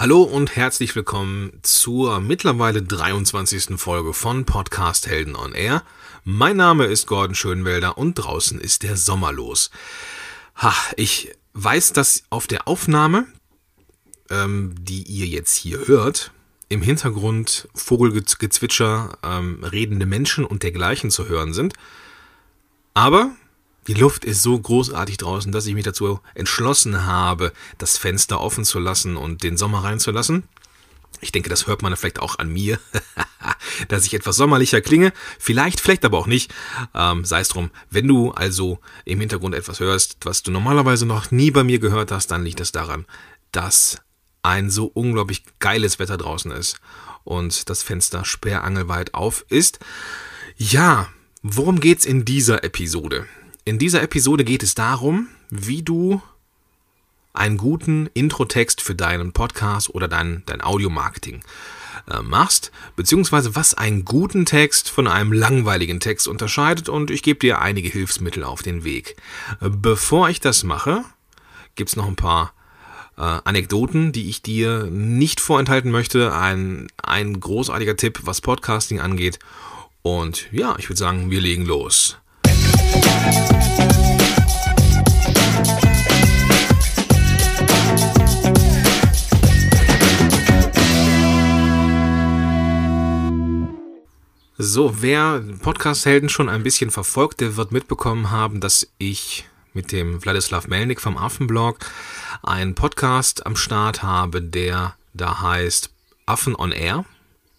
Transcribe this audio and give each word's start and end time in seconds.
Hallo 0.00 0.22
und 0.22 0.54
herzlich 0.54 0.94
willkommen 0.94 1.58
zur 1.62 2.20
mittlerweile 2.20 2.82
23. 2.82 3.80
Folge 3.80 4.14
von 4.14 4.44
Podcast 4.44 5.08
Helden 5.08 5.34
on 5.34 5.54
Air. 5.54 5.82
Mein 6.22 6.56
Name 6.56 6.84
ist 6.84 7.08
Gordon 7.08 7.34
Schönwelder 7.34 7.98
und 7.98 8.14
draußen 8.14 8.60
ist 8.60 8.84
der 8.84 8.96
Sommer 8.96 9.32
los. 9.32 9.72
Ha, 10.54 10.72
ich 10.94 11.34
weiß, 11.54 11.94
dass 11.94 12.22
auf 12.30 12.46
der 12.46 12.68
Aufnahme, 12.68 13.26
ähm, 14.30 14.76
die 14.78 15.02
ihr 15.02 15.26
jetzt 15.26 15.56
hier 15.56 15.88
hört, 15.88 16.30
im 16.68 16.80
Hintergrund 16.80 17.68
Vogelgezwitscher, 17.74 19.18
ähm, 19.24 19.64
redende 19.64 20.06
Menschen 20.06 20.44
und 20.44 20.62
dergleichen 20.62 21.10
zu 21.10 21.28
hören 21.28 21.52
sind. 21.52 21.74
Aber 22.94 23.32
die 23.88 23.94
Luft 23.94 24.26
ist 24.26 24.42
so 24.42 24.58
großartig 24.58 25.16
draußen, 25.16 25.50
dass 25.50 25.66
ich 25.66 25.74
mich 25.74 25.84
dazu 25.84 26.20
entschlossen 26.34 27.06
habe, 27.06 27.52
das 27.78 27.96
Fenster 27.96 28.40
offen 28.40 28.64
zu 28.64 28.78
lassen 28.78 29.16
und 29.16 29.42
den 29.42 29.56
Sommer 29.56 29.82
reinzulassen. 29.82 30.44
Ich 31.20 31.32
denke, 31.32 31.48
das 31.48 31.66
hört 31.66 31.82
man 31.82 31.96
vielleicht 31.96 32.20
auch 32.20 32.38
an 32.38 32.50
mir, 32.50 32.78
dass 33.88 34.04
ich 34.04 34.12
etwas 34.12 34.36
sommerlicher 34.36 34.82
klinge. 34.82 35.12
Vielleicht, 35.38 35.80
vielleicht 35.80 36.04
aber 36.04 36.18
auch 36.18 36.26
nicht. 36.26 36.54
Ähm, 36.94 37.24
Sei 37.24 37.40
es 37.40 37.48
drum. 37.48 37.70
Wenn 37.90 38.06
du 38.06 38.30
also 38.32 38.78
im 39.06 39.20
Hintergrund 39.20 39.54
etwas 39.54 39.80
hörst, 39.80 40.18
was 40.24 40.42
du 40.42 40.50
normalerweise 40.50 41.06
noch 41.06 41.30
nie 41.30 41.50
bei 41.50 41.64
mir 41.64 41.78
gehört 41.78 42.12
hast, 42.12 42.30
dann 42.30 42.44
liegt 42.44 42.60
es 42.60 42.72
daran, 42.72 43.06
dass 43.52 44.02
ein 44.42 44.70
so 44.70 44.84
unglaublich 44.84 45.44
geiles 45.58 45.98
Wetter 45.98 46.18
draußen 46.18 46.50
ist 46.50 46.78
und 47.24 47.68
das 47.70 47.82
Fenster 47.82 48.24
sperrangelweit 48.24 49.14
auf 49.14 49.46
ist. 49.48 49.78
Ja, 50.56 51.08
worum 51.42 51.80
geht's 51.80 52.04
in 52.04 52.26
dieser 52.26 52.64
Episode? 52.64 53.26
In 53.68 53.78
dieser 53.78 54.02
Episode 54.02 54.44
geht 54.44 54.62
es 54.62 54.74
darum, 54.74 55.28
wie 55.50 55.82
du 55.82 56.22
einen 57.34 57.58
guten 57.58 58.08
Intro-Text 58.14 58.80
für 58.80 58.94
deinen 58.94 59.32
Podcast 59.32 59.90
oder 59.90 60.08
dein, 60.08 60.42
dein 60.46 60.64
Audio-Marketing 60.64 61.42
äh, 62.10 62.22
machst, 62.22 62.72
beziehungsweise 62.96 63.56
was 63.56 63.74
einen 63.74 64.06
guten 64.06 64.46
Text 64.46 64.88
von 64.88 65.06
einem 65.06 65.34
langweiligen 65.34 66.00
Text 66.00 66.28
unterscheidet 66.28 66.88
und 66.88 67.10
ich 67.10 67.22
gebe 67.22 67.40
dir 67.40 67.60
einige 67.60 67.90
Hilfsmittel 67.90 68.42
auf 68.42 68.62
den 68.62 68.84
Weg. 68.84 69.16
Bevor 69.60 70.30
ich 70.30 70.40
das 70.40 70.64
mache, 70.64 71.04
gibt 71.74 71.90
es 71.90 71.96
noch 71.96 72.08
ein 72.08 72.16
paar 72.16 72.54
äh, 73.18 73.20
Anekdoten, 73.20 74.12
die 74.12 74.30
ich 74.30 74.40
dir 74.40 74.84
nicht 74.84 75.40
vorenthalten 75.42 75.90
möchte. 75.90 76.34
Ein, 76.34 76.86
ein 77.02 77.38
großartiger 77.38 77.98
Tipp, 77.98 78.20
was 78.22 78.40
Podcasting 78.40 78.98
angeht. 78.98 79.38
Und 80.00 80.50
ja, 80.52 80.74
ich 80.78 80.88
würde 80.88 80.98
sagen, 80.98 81.30
wir 81.30 81.42
legen 81.42 81.66
los. 81.66 82.16
So, 94.60 95.02
wer 95.02 95.40
Podcast-Helden 95.62 96.28
schon 96.28 96.48
ein 96.48 96.62
bisschen 96.62 96.90
verfolgt, 96.90 97.40
der 97.40 97.56
wird 97.56 97.72
mitbekommen 97.72 98.30
haben, 98.30 98.60
dass 98.60 98.86
ich 98.98 99.44
mit 99.72 99.92
dem 99.92 100.24
Wladislav 100.24 100.68
Melnik 100.68 101.00
vom 101.00 101.16
Affenblog 101.16 101.78
einen 102.42 102.74
Podcast 102.74 103.46
am 103.46 103.56
Start 103.56 104.02
habe, 104.02 104.42
der 104.42 104.94
da 105.14 105.40
heißt 105.40 105.90
Affen 106.26 106.54
on 106.54 106.72
Air. 106.72 107.04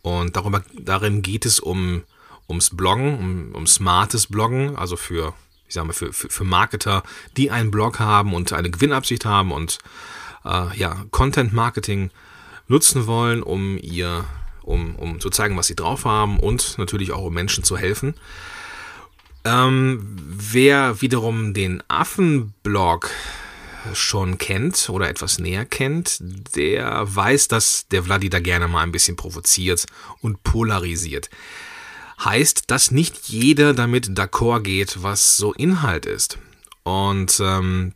Und 0.02 0.36
darüber, 0.36 0.64
darin 0.78 1.22
geht 1.22 1.46
es 1.46 1.60
um 1.60 2.04
ums 2.50 2.76
Bloggen, 2.76 3.18
um, 3.18 3.56
um 3.56 3.68
smartes 3.68 4.28
Bloggen, 4.28 4.76
also 4.76 4.98
für, 4.98 5.34
ich 5.68 5.76
sag 5.76 5.86
mal, 5.86 5.94
für, 5.94 6.12
für, 6.12 6.30
für 6.30 6.44
Marketer, 6.44 7.04
die 7.38 7.52
einen 7.52 7.72
Blog 7.72 8.00
haben 8.00 8.34
und 8.34 8.52
eine 8.52 8.72
Gewinnabsicht 8.72 9.24
haben 9.24 9.52
und 9.52 9.78
äh, 10.44 10.76
ja, 10.76 11.06
Content 11.12 11.54
Marketing 11.54 12.10
nutzen 12.68 13.08
wollen, 13.08 13.44
um 13.44 13.78
ihr, 13.78 14.26
um, 14.64 14.96
um 14.96 15.20
zu 15.20 15.30
zeigen, 15.30 15.56
was 15.58 15.68
sie 15.68 15.76
drauf 15.76 16.06
haben 16.06 16.40
und 16.40 16.78
natürlich 16.78 17.12
auch 17.12 17.24
um 17.24 17.34
Menschen 17.34 17.64
zu 17.64 17.78
helfen. 17.78 18.16
Ähm, 19.46 20.02
wer 20.28 21.02
wiederum 21.02 21.54
den 21.54 21.82
Affenblog 21.88 23.10
schon 23.94 24.38
kennt 24.38 24.90
oder 24.90 25.10
etwas 25.10 25.40
näher 25.40 25.66
kennt, 25.66 26.18
der 26.56 27.04
weiß, 27.16 27.48
dass 27.48 27.88
der 27.88 28.04
Vladi 28.04 28.30
da 28.30 28.40
gerne 28.40 28.68
mal 28.68 28.84
ein 28.84 28.92
bisschen 28.92 29.16
provoziert 29.16 29.86
und 30.22 30.44
polarisiert 30.44 31.30
heißt, 32.24 32.64
dass 32.68 32.92
nicht 32.92 33.30
jeder 33.30 33.74
damit 33.74 34.08
d'accord 34.08 34.62
geht, 34.62 35.02
was 35.02 35.38
so 35.38 35.54
Inhalt 35.54 36.06
ist. 36.06 36.38
Und 36.84 37.40
ähm, 37.42 37.94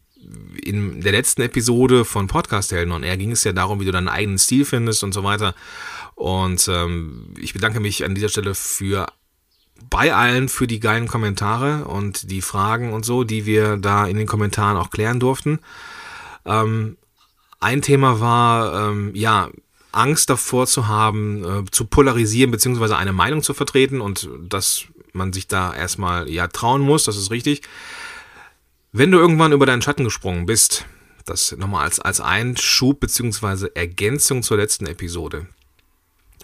in 0.63 1.01
der 1.01 1.11
letzten 1.11 1.41
Episode 1.41 2.05
von 2.05 2.27
Podcast 2.27 2.71
Helden 2.71 2.91
und 2.91 3.03
er 3.03 3.17
ging 3.17 3.31
es 3.31 3.43
ja 3.43 3.51
darum, 3.51 3.79
wie 3.79 3.85
du 3.85 3.91
deinen 3.91 4.07
eigenen 4.07 4.37
Stil 4.37 4.65
findest 4.65 5.03
und 5.03 5.13
so 5.13 5.23
weiter. 5.23 5.55
Und 6.15 6.67
ähm, 6.67 7.33
ich 7.39 7.53
bedanke 7.53 7.79
mich 7.79 8.05
an 8.05 8.15
dieser 8.15 8.29
Stelle 8.29 8.55
für 8.55 9.07
bei 9.89 10.13
allen 10.13 10.49
für 10.49 10.67
die 10.67 10.79
geilen 10.79 11.07
Kommentare 11.07 11.85
und 11.85 12.31
die 12.31 12.41
Fragen 12.41 12.93
und 12.93 13.03
so, 13.03 13.23
die 13.23 13.45
wir 13.45 13.77
da 13.77 14.05
in 14.05 14.17
den 14.17 14.27
Kommentaren 14.27 14.77
auch 14.77 14.91
klären 14.91 15.19
durften. 15.19 15.59
Ähm, 16.45 16.97
ein 17.59 17.81
Thema 17.81 18.19
war, 18.19 18.89
ähm, 18.89 19.11
ja, 19.13 19.49
Angst 19.93 20.29
davor 20.29 20.67
zu 20.67 20.87
haben, 20.87 21.43
äh, 21.43 21.71
zu 21.71 21.85
polarisieren, 21.85 22.51
beziehungsweise 22.51 22.97
eine 22.97 23.13
Meinung 23.13 23.43
zu 23.43 23.53
vertreten 23.53 24.01
und 24.01 24.29
dass 24.41 24.85
man 25.13 25.31
sich 25.31 25.47
da 25.47 25.73
erstmal 25.73 26.29
ja 26.29 26.47
trauen 26.47 26.81
muss, 26.81 27.05
das 27.05 27.15
ist 27.15 27.31
richtig. 27.31 27.61
Wenn 28.91 29.11
du 29.11 29.17
irgendwann 29.17 29.53
über 29.53 29.65
deinen 29.65 29.81
Schatten 29.81 30.03
gesprungen 30.03 30.45
bist, 30.45 30.85
das 31.25 31.55
nochmal 31.57 31.85
als, 31.85 31.99
als 31.99 32.19
Einschub 32.19 32.99
beziehungsweise 32.99 33.75
Ergänzung 33.75 34.43
zur 34.43 34.57
letzten 34.57 34.85
Episode. 34.85 35.47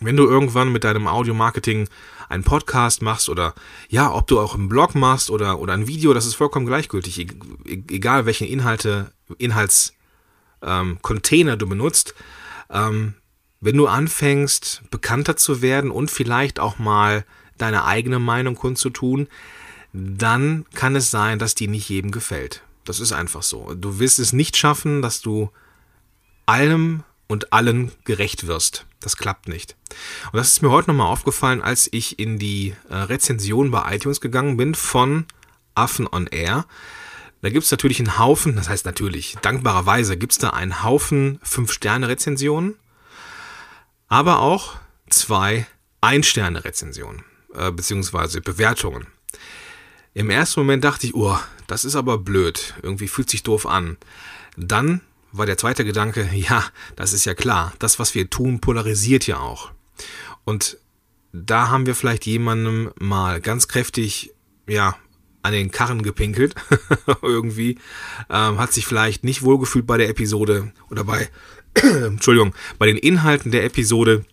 Wenn 0.02 0.16
du 0.16 0.26
irgendwann 0.26 0.72
mit 0.72 0.86
deinem 0.86 1.08
Audio-Marketing 1.08 1.90
einen 2.30 2.44
Podcast 2.44 3.02
machst 3.02 3.28
oder 3.28 3.54
ja, 3.90 4.14
ob 4.14 4.28
du 4.28 4.40
auch 4.40 4.56
einen 4.56 4.70
Blog 4.70 4.96
machst 4.96 5.30
oder, 5.30 5.60
oder 5.60 5.74
ein 5.74 5.88
Video, 5.88 6.14
das 6.14 6.26
ist 6.26 6.36
vollkommen 6.36 6.66
gleichgültig. 6.66 7.20
E-, 7.20 7.28
egal 7.66 8.26
welche 8.26 8.46
Inhalte, 8.46 9.12
Inhaltscontainer 9.38 11.54
ähm, 11.54 11.60
du 11.60 11.68
benutzt, 11.68 12.16
ähm, 12.70 13.16
wenn 13.62 13.78
du 13.78 13.88
anfängst, 13.88 14.84
bekannter 14.90 15.36
zu 15.36 15.62
werden 15.62 15.92
und 15.92 16.09
vielleicht 16.09 16.59
auch 16.59 16.80
mal 16.80 17.25
deine 17.58 17.86
eigene 17.86 18.20
Meinung 18.20 18.56
kundzutun, 18.56 19.28
dann 19.94 20.66
kann 20.74 20.96
es 20.96 21.12
sein, 21.12 21.40
dass 21.40 21.56
die 21.56 21.68
nicht 21.68 21.90
jedem 21.90 22.12
gefällt. 22.12 22.64
Das 22.86 23.00
ist 23.00 23.12
einfach 23.12 23.44
so. 23.44 23.74
Du 23.75 24.00
wirst 24.00 24.19
es 24.19 24.34
nicht 24.34 24.56
schaffen, 24.56 25.02
dass 25.02 25.22
du 25.22 25.52
allem 26.46 27.03
und 27.28 27.53
allen 27.53 27.92
gerecht 28.06 28.48
wirst. 28.48 28.86
Das 29.00 29.18
klappt 29.18 29.48
nicht. 29.48 29.75
Und 30.31 30.38
das 30.38 30.48
ist 30.48 30.62
mir 30.62 30.72
heute 30.72 30.90
nochmal 30.90 31.12
aufgefallen, 31.12 31.62
als 31.62 31.88
ich 31.92 32.19
in 32.19 32.40
die 32.40 32.75
äh, 32.90 32.96
Rezension 32.96 33.72
bei 33.72 33.96
iTunes 33.96 34.22
gegangen 34.22 34.58
bin 34.58 34.74
von 34.74 35.25
Affen 35.75 36.08
on 36.12 36.28
Air. 36.28 36.66
Da 37.42 37.50
gibt 37.50 37.64
es 37.64 37.72
natürlich 37.72 38.00
einen 38.00 38.18
Haufen, 38.18 38.56
das 38.56 38.68
heißt 38.68 38.86
natürlich, 38.86 39.38
dankbarerweise 39.42 40.18
gibt 40.18 40.34
es 40.34 40.40
da 40.40 40.50
einen 40.50 40.84
Haufen 40.84 41.40
5-Sterne-Rezensionen 41.46 42.75
aber 44.09 44.40
auch 44.40 44.75
zwei 45.09 45.68
Ein-Sterne-Rezensionen 46.02 47.24
äh, 47.53 47.72
beziehungsweise 47.72 48.42
Bewertungen. 48.42 49.08
Im 50.14 50.30
ersten 50.30 50.59
Moment 50.59 50.84
dachte 50.84 51.08
ich, 51.08 51.16
oh, 51.16 51.38
das 51.68 51.86
ist 51.86 51.96
aber 51.96 52.18
blöd, 52.18 52.74
irgendwie 52.81 53.08
fühlt 53.08 53.30
sich 53.30 53.44
doof 53.44 53.66
an. 53.66 53.98
Dann 54.58 55.02
war 55.31 55.46
der 55.46 55.58
zweite 55.58 55.86
Gedanke, 55.86 56.30
ja, 56.34 56.66
das 56.96 57.14
ist 57.14 57.25
ja 57.25 57.36
klar, 57.36 57.74
das, 57.80 58.00
was 58.00 58.16
wir 58.16 58.30
tun, 58.30 58.59
polarisiert 58.59 59.28
ja 59.28 59.38
auch. 59.40 59.72
Und 60.44 60.78
da 61.31 61.69
haben 61.69 61.86
wir 61.86 61.96
vielleicht 61.96 62.25
jemandem 62.25 62.92
mal 63.00 63.40
ganz 63.40 63.68
kräftig, 63.68 64.34
ja, 64.68 64.96
an 65.42 65.53
den 65.53 65.72
Karren 65.72 66.02
gepinkelt, 66.02 66.56
irgendwie, 67.22 67.78
ähm, 68.30 68.58
hat 68.58 68.74
sich 68.74 68.86
vielleicht 68.86 69.24
nicht 69.24 69.44
wohlgefühlt 69.44 69.88
bei 69.88 69.98
der 69.98 70.09
Episode 70.09 70.74
oder 70.90 71.03
bei 71.03 71.30
Entschuldigung, 72.06 72.53
bei 72.77 72.86
den 72.86 72.98
Inhalten 72.98 73.51
der 73.51 73.63
Episode. 73.63 74.25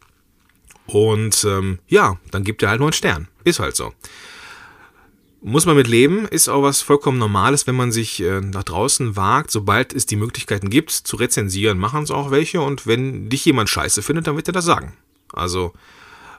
Und 0.87 1.45
ähm, 1.45 1.79
ja, 1.89 2.19
dann 2.31 2.45
gibt 2.45 2.63
er 2.63 2.71
halt 2.71 2.81
nur 2.81 2.89
einen 2.89 2.93
Stern. 2.93 3.29
Ist 3.45 3.59
halt 3.59 3.77
so. 3.77 3.93
Muss 5.43 5.67
man 5.67 5.77
mit 5.77 5.87
leben, 5.87 6.27
ist 6.27 6.49
auch 6.49 6.63
was 6.63 6.83
vollkommen 6.83 7.19
Normales, 7.19 7.67
wenn 7.67 7.77
man 7.77 7.93
sich 7.93 8.21
äh, 8.21 8.41
nach 8.41 8.65
draußen 8.65 9.17
wagt. 9.17 9.51
Sobald 9.51 9.93
es 9.93 10.07
die 10.07 10.17
Möglichkeiten 10.17 10.71
gibt, 10.71 10.91
zu 10.91 11.17
rezensieren, 11.17 11.79
machen 11.79 12.03
es 12.03 12.11
auch 12.11 12.31
welche. 12.31 12.61
Und 12.61 12.87
wenn 12.87 13.29
dich 13.29 13.45
jemand 13.45 13.69
scheiße 13.69 14.03
findet, 14.03 14.27
dann 14.27 14.37
wird 14.37 14.49
er 14.49 14.53
das 14.53 14.65
sagen. 14.65 14.95
Also 15.33 15.73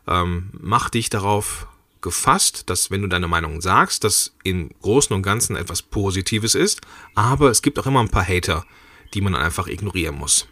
ähm, 0.07 0.49
mach 0.59 0.89
dich 0.89 1.09
darauf 1.09 1.67
gefasst, 2.01 2.69
dass 2.69 2.91
wenn 2.91 3.01
du 3.01 3.07
deine 3.07 3.27
Meinung 3.27 3.61
sagst, 3.61 4.03
dass 4.03 4.33
im 4.43 4.71
Großen 4.81 5.15
und 5.15 5.23
Ganzen 5.23 5.55
etwas 5.55 5.81
Positives 5.81 6.55
ist. 6.55 6.81
Aber 7.15 7.49
es 7.49 7.61
gibt 7.61 7.79
auch 7.79 7.85
immer 7.85 8.01
ein 8.01 8.09
paar 8.09 8.27
Hater, 8.27 8.65
die 9.13 9.21
man 9.21 9.35
einfach 9.35 9.67
ignorieren 9.67 10.15
muss. 10.15 10.47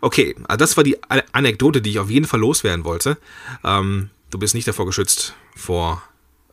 Okay, 0.00 0.34
also 0.44 0.58
das 0.58 0.76
war 0.76 0.84
die 0.84 0.98
Anekdote, 1.32 1.80
die 1.80 1.90
ich 1.90 1.98
auf 1.98 2.10
jeden 2.10 2.26
Fall 2.26 2.40
loswerden 2.40 2.84
wollte. 2.84 3.18
Ähm, 3.64 4.10
du 4.30 4.38
bist 4.38 4.54
nicht 4.54 4.68
davor 4.68 4.86
geschützt 4.86 5.34
vor 5.54 6.02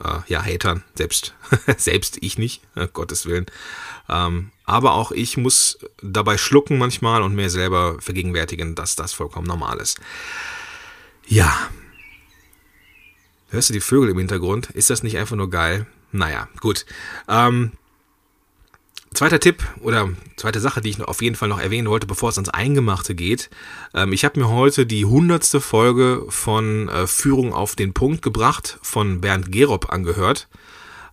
äh, 0.03 0.19
ja, 0.27 0.43
Hatern, 0.43 0.83
selbst, 0.95 1.33
selbst 1.77 2.17
ich 2.21 2.37
nicht, 2.37 2.61
uh, 2.75 2.87
Gottes 2.93 3.25
Willen. 3.25 3.45
Ähm, 4.09 4.51
Aber 4.65 4.93
auch 4.93 5.11
ich 5.11 5.37
muss 5.37 5.79
dabei 6.01 6.37
schlucken 6.37 6.77
manchmal 6.77 7.21
und 7.21 7.35
mir 7.35 7.49
selber 7.49 7.97
vergegenwärtigen, 7.99 8.75
dass 8.75 8.95
das 8.95 9.13
vollkommen 9.13 9.47
normal 9.47 9.79
ist. 9.79 9.99
Ja. 11.27 11.69
Hörst 13.49 13.69
du 13.69 13.73
die 13.73 13.81
Vögel 13.81 14.09
im 14.09 14.17
Hintergrund? 14.17 14.69
Ist 14.71 14.89
das 14.89 15.03
nicht 15.03 15.17
einfach 15.17 15.35
nur 15.35 15.49
geil? 15.49 15.85
Naja, 16.11 16.47
gut. 16.59 16.85
Ähm, 17.27 17.71
Zweiter 19.13 19.39
Tipp 19.39 19.63
oder 19.81 20.09
zweite 20.37 20.59
Sache, 20.59 20.81
die 20.81 20.89
ich 20.89 21.01
auf 21.01 21.21
jeden 21.21 21.35
Fall 21.35 21.49
noch 21.49 21.59
erwähnen 21.59 21.87
wollte, 21.87 22.07
bevor 22.07 22.29
es 22.29 22.37
ans 22.37 22.49
Eingemachte 22.49 23.15
geht. 23.15 23.49
Ähm, 23.93 24.11
ich 24.11 24.25
habe 24.25 24.39
mir 24.39 24.49
heute 24.49 24.85
die 24.85 25.05
hundertste 25.05 25.61
Folge 25.61 26.25
von 26.29 26.89
äh, 26.89 27.05
Führung 27.05 27.53
auf 27.53 27.75
den 27.75 27.93
Punkt 27.93 28.21
gebracht 28.21 28.79
von 28.81 29.21
Bernd 29.21 29.51
Gerob 29.51 29.91
angehört. 29.91 30.47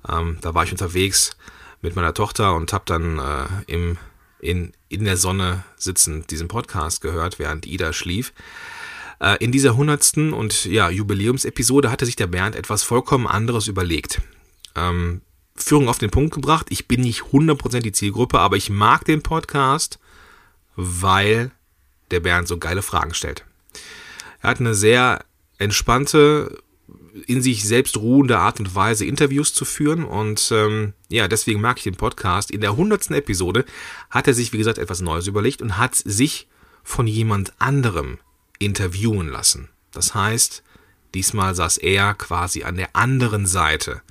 Ähm, 0.09 0.39
da 0.41 0.55
war 0.55 0.65
ich 0.65 0.73
unterwegs 0.73 1.37
mit 1.83 1.95
meiner 1.95 2.15
Tochter 2.15 2.55
und 2.55 2.73
habe 2.73 2.85
dann 2.87 3.19
äh, 3.19 3.73
im, 3.73 3.99
in, 4.41 4.73
in 4.89 5.05
der 5.05 5.17
Sonne 5.17 5.65
sitzend 5.77 6.31
diesen 6.31 6.49
Podcast 6.49 7.01
gehört, 7.03 7.39
während 7.39 7.67
Ida 7.67 7.93
schlief. 7.93 8.33
Äh, 9.21 9.37
in 9.45 9.53
dieser 9.53 9.77
hundertsten 9.77 10.33
und 10.33 10.65
ja, 10.65 10.89
Jubiläumsepisode 10.89 11.91
hatte 11.91 12.07
sich 12.07 12.17
der 12.17 12.29
Bernd 12.29 12.57
etwas 12.57 12.83
vollkommen 12.83 13.27
anderes 13.27 13.69
überlegt. 13.69 14.23
Ähm, 14.75 15.21
Führung 15.63 15.89
auf 15.89 15.99
den 15.99 16.11
Punkt 16.11 16.35
gebracht. 16.35 16.67
Ich 16.71 16.89
bin 16.89 17.03
nicht 17.03 17.23
100% 17.23 17.81
die 17.81 17.93
Zielgruppe, 17.93 18.39
aber 18.39 18.57
ich 18.57 18.71
mag 18.71 19.05
den 19.05 19.23
Podcast, 19.23 19.99
weil 20.77 21.51
der 22.11 22.21
Bernd 22.21 22.49
so 22.49 22.59
geile 22.59 22.83
Fragen 22.83 23.15
stellt. 23.15 23.45
Er 24.43 24.51
hat 24.51 24.61
eine 24.61 24.75
sehr 24.75 25.25
entspannte, 25.59 26.59
in 27.27 27.43
sich 27.43 27.65
selbst 27.65 27.97
ruhende 27.97 28.39
Art 28.39 28.61
und 28.61 28.75
Weise, 28.75 29.05
Interviews 29.05 29.53
zu 29.53 29.65
führen. 29.65 30.05
Und 30.05 30.51
ähm, 30.53 30.95
ja, 31.09 31.29
deswegen 31.29 31.61
mag 31.61 31.79
ich 31.79 31.85
den 31.85 31.97
Podcast. 31.97 32.51
In 32.51 32.61
der 32.61 32.77
hundertsten 32.77 33.17
Episode 33.17 33.65
hat 34.09 34.27
er 34.27 34.35
sich, 34.35 34.53
wie 34.53 34.59
gesagt, 34.59 34.79
etwas 34.79 35.01
Neues 35.01 35.27
überlegt 35.27 35.63
und 35.63 35.77
hat 35.77 35.95
sich 35.95 36.49
von 36.83 37.07
jemand 37.07 37.53
anderem 37.59 38.19
interviewen 38.59 39.29
lassen. 39.29 39.69
Das 39.93 40.15
heißt, 40.15 40.63
diesmal 41.15 41.55
saß 41.55 41.79
er 41.79 42.15
quasi 42.15 42.63
an 42.63 42.77
der 42.77 42.95
anderen 42.95 43.47
Seite 43.47 44.03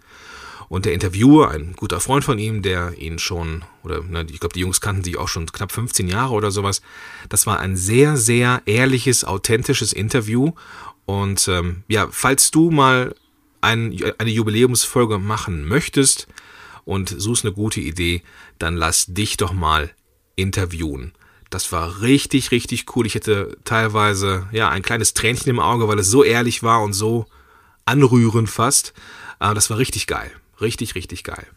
und 0.69 0.85
der 0.85 0.93
Interviewer, 0.93 1.49
ein 1.49 1.73
guter 1.75 1.99
Freund 1.99 2.23
von 2.23 2.37
ihm, 2.37 2.61
der 2.61 2.97
ihn 2.97 3.17
schon, 3.17 3.63
oder 3.83 4.03
ne, 4.03 4.25
ich 4.29 4.39
glaube, 4.39 4.53
die 4.53 4.59
Jungs 4.59 4.81
kannten 4.81 5.03
sich 5.03 5.17
auch 5.17 5.27
schon 5.27 5.51
knapp 5.51 5.71
15 5.71 6.07
Jahre 6.07 6.33
oder 6.33 6.51
sowas. 6.51 6.81
Das 7.27 7.47
war 7.47 7.59
ein 7.59 7.75
sehr, 7.75 8.17
sehr 8.17 8.61
ehrliches, 8.65 9.25
authentisches 9.25 9.93
Interview. 9.93 10.53
Und 11.05 11.47
ähm, 11.47 11.83
ja, 11.87 12.07
falls 12.11 12.51
du 12.51 12.69
mal 12.69 13.15
ein, 13.61 13.99
eine 14.19 14.29
Jubiläumsfolge 14.29 15.17
machen 15.17 15.67
möchtest 15.67 16.27
und 16.85 17.09
suchst 17.09 17.45
eine 17.45 17.53
gute 17.53 17.81
Idee, 17.81 18.21
dann 18.59 18.75
lass 18.75 19.07
dich 19.07 19.37
doch 19.37 19.53
mal 19.53 19.89
interviewen. 20.35 21.13
Das 21.49 21.71
war 21.71 22.01
richtig, 22.01 22.51
richtig 22.51 22.95
cool. 22.95 23.07
Ich 23.07 23.15
hätte 23.15 23.57
teilweise 23.63 24.47
ja 24.51 24.69
ein 24.69 24.83
kleines 24.83 25.15
Tränchen 25.15 25.49
im 25.49 25.59
Auge, 25.59 25.87
weil 25.87 25.97
es 25.97 26.11
so 26.11 26.23
ehrlich 26.23 26.61
war 26.61 26.83
und 26.83 26.93
so 26.93 27.25
anrührend 27.85 28.51
fast. 28.51 28.93
Aber 29.39 29.55
das 29.55 29.71
war 29.71 29.79
richtig 29.79 30.05
geil. 30.05 30.31
Richtig, 30.61 30.95
richtig 30.95 31.23
geil. 31.23 31.47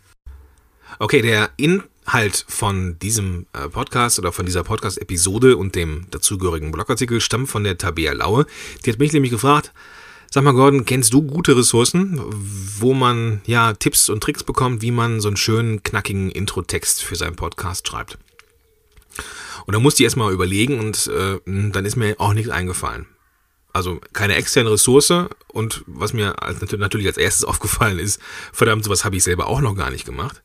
Okay, 0.98 1.22
der 1.22 1.50
Inhalt 1.56 2.44
von 2.48 2.98
diesem 2.98 3.46
äh, 3.52 3.68
Podcast 3.68 4.18
oder 4.18 4.32
von 4.32 4.46
dieser 4.46 4.62
Podcast-Episode 4.62 5.56
und 5.56 5.74
dem 5.74 6.06
dazugehörigen 6.10 6.70
Blogartikel 6.70 7.20
stammt 7.20 7.48
von 7.48 7.64
der 7.64 7.78
Tabea 7.78 8.12
Laue. 8.12 8.46
Die 8.84 8.90
hat 8.92 8.98
mich 8.98 9.12
nämlich 9.12 9.32
gefragt, 9.32 9.72
sag 10.30 10.44
mal 10.44 10.52
Gordon, 10.52 10.84
kennst 10.84 11.12
du 11.12 11.22
gute 11.22 11.56
Ressourcen, 11.56 12.20
wo 12.78 12.94
man 12.94 13.40
ja 13.46 13.72
Tipps 13.72 14.08
und 14.08 14.22
Tricks 14.22 14.44
bekommt, 14.44 14.82
wie 14.82 14.90
man 14.90 15.20
so 15.20 15.28
einen 15.28 15.36
schönen, 15.36 15.82
knackigen 15.82 16.30
Intro-Text 16.30 17.02
für 17.02 17.16
seinen 17.16 17.36
Podcast 17.36 17.88
schreibt? 17.88 18.18
Und 19.66 19.74
da 19.74 19.80
musste 19.80 20.02
ich 20.02 20.04
erstmal 20.04 20.32
überlegen 20.32 20.78
und 20.78 21.06
äh, 21.08 21.38
dann 21.46 21.84
ist 21.84 21.96
mir 21.96 22.16
auch 22.18 22.34
nichts 22.34 22.50
eingefallen 22.50 23.06
also 23.72 24.00
keine 24.12 24.34
externe 24.34 24.70
Ressource 24.70 25.12
und 25.48 25.84
was 25.86 26.12
mir 26.12 26.34
natürlich 26.78 27.06
als 27.06 27.16
erstes 27.16 27.44
aufgefallen 27.48 27.98
ist, 27.98 28.20
verdammt, 28.52 28.84
sowas 28.84 29.04
habe 29.04 29.16
ich 29.16 29.24
selber 29.24 29.46
auch 29.46 29.60
noch 29.60 29.74
gar 29.74 29.90
nicht 29.90 30.04
gemacht. 30.04 30.42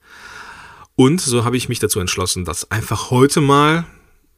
Und 0.96 1.22
so 1.22 1.46
habe 1.46 1.58
ich 1.58 1.70
mich 1.70 1.80
dazu 1.80 2.00
entschlossen, 2.00 2.44
das 2.44 2.72
einfach 2.72 3.12
heute 3.12 3.40
mal 3.40 3.86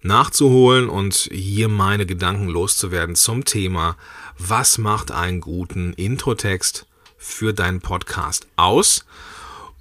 nachzuholen 0.01 0.89
und 0.89 1.29
hier 1.31 1.69
meine 1.69 2.05
Gedanken 2.05 2.47
loszuwerden 2.47 3.15
zum 3.15 3.45
Thema, 3.45 3.95
was 4.37 4.77
macht 4.77 5.11
einen 5.11 5.41
guten 5.41 5.93
Intro-Text 5.93 6.85
für 7.17 7.53
deinen 7.53 7.81
Podcast 7.81 8.47
aus? 8.55 9.05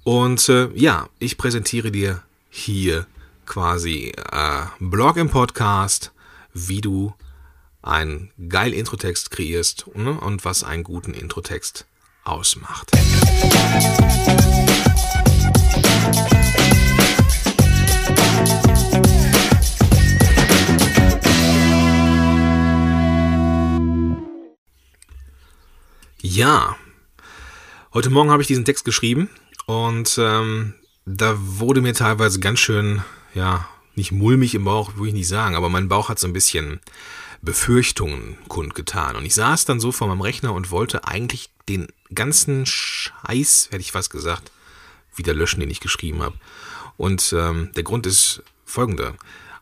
Und 0.03 0.49
äh, 0.49 0.69
ja, 0.73 1.07
ich 1.19 1.37
präsentiere 1.37 1.91
dir 1.91 2.21
hier 2.49 3.05
quasi 3.45 4.13
äh, 4.31 4.65
Blog 4.79 5.17
im 5.17 5.29
Podcast, 5.29 6.11
wie 6.53 6.81
du 6.81 7.13
einen 7.81 8.31
geilen 8.49 8.73
Introtext 8.73 9.31
kreierst 9.31 9.85
ne? 9.95 10.19
und 10.19 10.45
was 10.45 10.63
einen 10.63 10.83
guten 10.83 11.13
Introtext 11.13 11.85
ausmacht. 12.23 12.91
Ja, 26.21 26.75
heute 27.93 28.09
Morgen 28.09 28.29
habe 28.29 28.41
ich 28.41 28.47
diesen 28.47 28.65
Text 28.65 28.85
geschrieben 28.85 29.29
und 29.65 30.17
ähm, 30.21 30.75
da 31.05 31.35
wurde 31.37 31.81
mir 31.81 31.93
teilweise 31.93 32.39
ganz 32.39 32.59
schön, 32.59 33.03
ja, 33.33 33.67
nicht 33.95 34.11
mulmig 34.11 34.53
im 34.53 34.65
Bauch, 34.65 34.95
würde 34.95 35.07
ich 35.07 35.13
nicht 35.13 35.27
sagen, 35.27 35.55
aber 35.55 35.69
mein 35.69 35.87
Bauch 35.87 36.09
hat 36.09 36.19
so 36.19 36.27
ein 36.27 36.33
bisschen 36.33 36.81
Befürchtungen 37.41 38.37
kundgetan. 38.47 39.15
Und 39.15 39.25
ich 39.25 39.33
saß 39.33 39.65
dann 39.65 39.79
so 39.79 39.91
vor 39.91 40.07
meinem 40.07 40.21
Rechner 40.21 40.53
und 40.53 40.71
wollte 40.71 41.07
eigentlich 41.07 41.49
den 41.67 41.87
ganzen 42.13 42.65
Scheiß, 42.65 43.69
hätte 43.71 43.81
ich 43.81 43.91
fast 43.91 44.09
gesagt, 44.09 44.51
wieder 45.15 45.33
löschen, 45.33 45.59
den 45.59 45.69
ich 45.69 45.79
geschrieben 45.79 46.21
habe. 46.21 46.35
Und 46.97 47.33
ähm, 47.37 47.71
der 47.75 47.83
Grund 47.83 48.05
ist 48.05 48.43
folgender. 48.65 49.15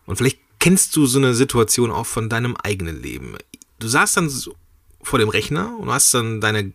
Und 0.06 0.18
vielleicht 0.18 0.40
kennst 0.60 0.96
du 0.96 1.06
so 1.06 1.20
eine 1.20 1.34
Situation 1.34 1.92
auch 1.92 2.06
von 2.06 2.30
deinem 2.30 2.56
eigenen 2.56 3.02
Leben. 3.02 3.36
Du 3.80 3.88
saßt 3.88 4.18
dann 4.18 4.30
so 4.30 4.56
vor 5.04 5.20
dem 5.20 5.30
Rechner 5.30 5.78
und 5.78 5.90
hast 5.90 6.14
dann 6.14 6.42
deine 6.42 6.74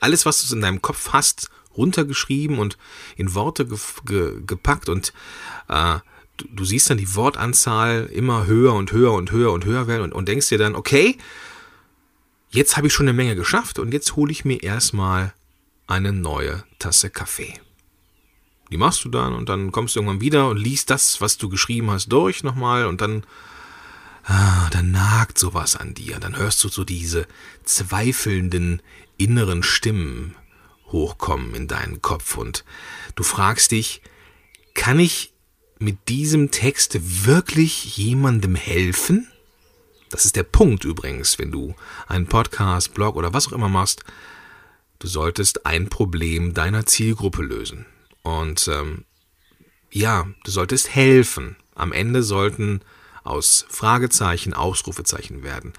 alles, 0.00 0.26
was 0.26 0.46
du 0.46 0.54
in 0.54 0.62
deinem 0.62 0.82
Kopf 0.82 1.10
hast, 1.12 1.50
runtergeschrieben 1.76 2.58
und 2.58 2.76
in 3.16 3.34
Worte 3.34 3.66
ge 3.66 3.78
ge 4.04 4.42
gepackt 4.46 4.88
und 4.88 5.12
äh, 5.68 5.98
du, 6.50 6.64
siehst 6.64 6.90
dann 6.90 6.98
die 6.98 7.14
Wortanzahl 7.14 8.06
immer 8.12 8.46
höher 8.46 8.74
und 8.74 8.92
höher 8.92 9.12
und 9.12 9.32
höher 9.32 9.52
und 9.52 9.64
höher 9.64 9.86
werden 9.86 10.02
und, 10.02 10.12
und 10.12 10.28
denkst 10.28 10.48
dir 10.48 10.58
dann, 10.58 10.74
okay, 10.74 11.18
jetzt 12.50 12.76
habe 12.76 12.86
ich 12.86 12.92
schon 12.92 13.06
eine 13.06 13.16
Menge 13.16 13.36
geschafft 13.36 13.78
und 13.78 13.92
jetzt 13.92 14.16
hole 14.16 14.32
ich 14.32 14.44
mir 14.44 14.62
erstmal 14.62 15.34
eine 15.86 16.12
neue 16.12 16.64
Tasse 16.78 17.10
Kaffee. 17.10 17.54
Die 18.70 18.76
machst 18.76 19.04
du 19.04 19.08
dann 19.08 19.34
und 19.34 19.48
dann 19.48 19.72
kommst 19.72 19.94
du 19.94 20.00
irgendwann 20.00 20.20
wieder 20.20 20.48
und 20.48 20.56
liest 20.56 20.90
das, 20.90 21.20
was 21.20 21.36
du 21.38 21.48
geschrieben 21.48 21.90
hast, 21.90 22.08
durch 22.08 22.44
nochmal 22.44 22.86
und 22.86 23.00
dann, 23.00 23.24
ah, 24.24 24.68
dann 24.70 24.92
nagt 24.92 25.38
sowas 25.38 25.74
an 25.74 25.94
dir. 25.94 26.20
Dann 26.20 26.36
hörst 26.36 26.62
du 26.62 26.68
so 26.68 26.84
diese 26.84 27.26
zweifelnden 27.64 28.80
inneren 29.16 29.62
Stimmen 29.62 30.36
hochkommen 30.86 31.54
in 31.54 31.66
deinen 31.66 32.00
Kopf 32.00 32.36
und 32.36 32.64
du 33.16 33.22
fragst 33.22 33.72
dich, 33.72 34.02
kann 34.74 34.98
ich 35.00 35.29
mit 35.80 36.08
diesem 36.08 36.50
Text 36.50 37.26
wirklich 37.26 37.96
jemandem 37.96 38.54
helfen? 38.54 39.28
Das 40.10 40.24
ist 40.24 40.36
der 40.36 40.42
Punkt 40.42 40.84
übrigens, 40.84 41.38
wenn 41.38 41.50
du 41.50 41.74
einen 42.06 42.26
Podcast, 42.26 42.94
Blog 42.94 43.16
oder 43.16 43.32
was 43.32 43.48
auch 43.48 43.52
immer 43.52 43.68
machst. 43.68 44.04
Du 44.98 45.08
solltest 45.08 45.66
ein 45.66 45.88
Problem 45.88 46.52
deiner 46.52 46.84
Zielgruppe 46.84 47.42
lösen. 47.42 47.86
Und 48.22 48.68
ähm, 48.68 49.04
ja, 49.90 50.28
du 50.44 50.50
solltest 50.50 50.94
helfen. 50.94 51.56
Am 51.74 51.92
Ende 51.92 52.22
sollten 52.22 52.82
aus 53.24 53.64
Fragezeichen 53.68 54.52
Ausrufezeichen 54.52 55.42
werden. 55.42 55.72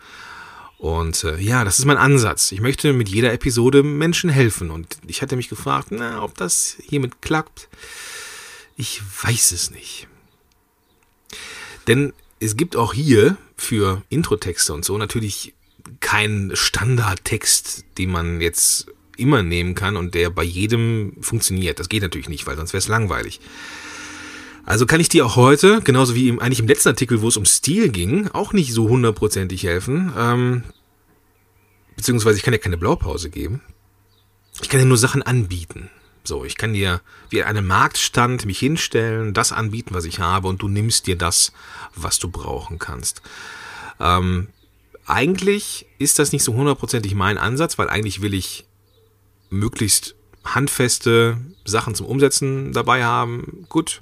Und 0.78 1.24
äh, 1.24 1.38
ja, 1.38 1.64
das 1.64 1.78
ist 1.78 1.86
mein 1.86 1.98
Ansatz. 1.98 2.52
Ich 2.52 2.60
möchte 2.62 2.92
mit 2.94 3.08
jeder 3.08 3.34
Episode 3.34 3.84
Menschen 3.84 4.32
helfen. 4.32 4.72
Und 4.72 4.98
ich 5.06 5.22
hatte 5.22 5.36
mich 5.36 5.50
gefragt, 5.50 5.90
na, 5.92 6.24
ob 6.24 6.36
das 6.38 6.78
hiermit 6.82 7.22
klappt. 7.22 7.70
Ich 8.82 9.00
weiß 9.22 9.52
es 9.52 9.70
nicht. 9.70 10.08
Denn 11.86 12.14
es 12.40 12.58
gibt 12.58 12.76
auch 12.76 12.96
hier 12.96 13.38
für 13.56 14.02
Intro-Texte 14.10 14.74
und 14.74 14.84
so 14.84 14.98
natürlich 14.98 15.54
keinen 16.00 16.56
Standardtext, 16.56 17.86
den 18.00 18.10
man 18.10 18.42
jetzt 18.42 18.88
immer 19.18 19.44
nehmen 19.44 19.76
kann 19.76 19.98
und 19.98 20.16
der 20.16 20.32
bei 20.32 20.42
jedem 20.42 21.16
funktioniert. 21.22 21.80
Das 21.80 21.90
geht 21.90 22.02
natürlich 22.02 22.28
nicht, 22.28 22.48
weil 22.48 22.58
sonst 22.58 22.74
wäre 22.74 22.80
es 22.80 22.88
langweilig. 22.88 23.40
Also 24.66 24.88
kann 24.88 25.00
ich 25.00 25.10
dir 25.10 25.28
auch 25.28 25.36
heute, 25.36 25.82
genauso 25.82 26.16
wie 26.16 26.28
im, 26.28 26.40
eigentlich 26.40 26.62
im 26.62 26.68
letzten 26.68 26.90
Artikel, 26.90 27.22
wo 27.22 27.28
es 27.28 27.38
um 27.38 27.46
Stil 27.46 27.90
ging, 27.90 28.30
auch 28.30 28.52
nicht 28.52 28.74
so 28.74 28.90
hundertprozentig 28.90 29.62
helfen. 29.62 30.12
Ähm, 30.18 30.64
beziehungsweise 31.96 32.38
ich 32.38 32.44
kann 32.44 32.54
dir 32.54 32.58
keine 32.58 32.80
Blaupause 32.80 33.30
geben. 33.30 33.62
Ich 34.60 34.70
kann 34.70 34.80
dir 34.80 34.88
nur 34.88 34.98
Sachen 34.98 35.22
anbieten. 35.22 35.92
So, 36.24 36.46
ich 36.46 36.58
kann 36.58 36.74
dir 36.74 37.02
wie 37.30 37.44
einen 37.44 37.66
Marktstand 37.66 38.46
mich 38.46 38.60
hinstellen, 38.60 39.34
das 39.34 39.52
anbieten, 39.52 39.94
was 39.94 40.06
ich 40.06 40.20
habe, 40.20 40.48
und 40.48 40.62
du 40.62 40.68
nimmst 40.68 41.08
dir 41.08 41.18
das, 41.18 41.52
was 41.96 42.20
du 42.20 42.30
brauchen 42.30 42.78
kannst. 42.78 43.22
Ähm, 44.00 44.48
eigentlich 45.06 45.88
ist 45.98 46.20
das 46.20 46.32
nicht 46.32 46.44
so 46.44 46.54
hundertprozentig 46.54 47.16
mein 47.16 47.38
Ansatz, 47.38 47.78
weil 47.78 47.90
eigentlich 47.90 48.22
will 48.22 48.34
ich 48.34 48.66
möglichst 49.50 50.16
handfeste 50.44 51.38
Sachen 51.66 51.96
zum 51.96 52.06
Umsetzen 52.06 52.72
dabei 52.74 53.04
haben. 53.04 53.66
Gut. 53.70 54.00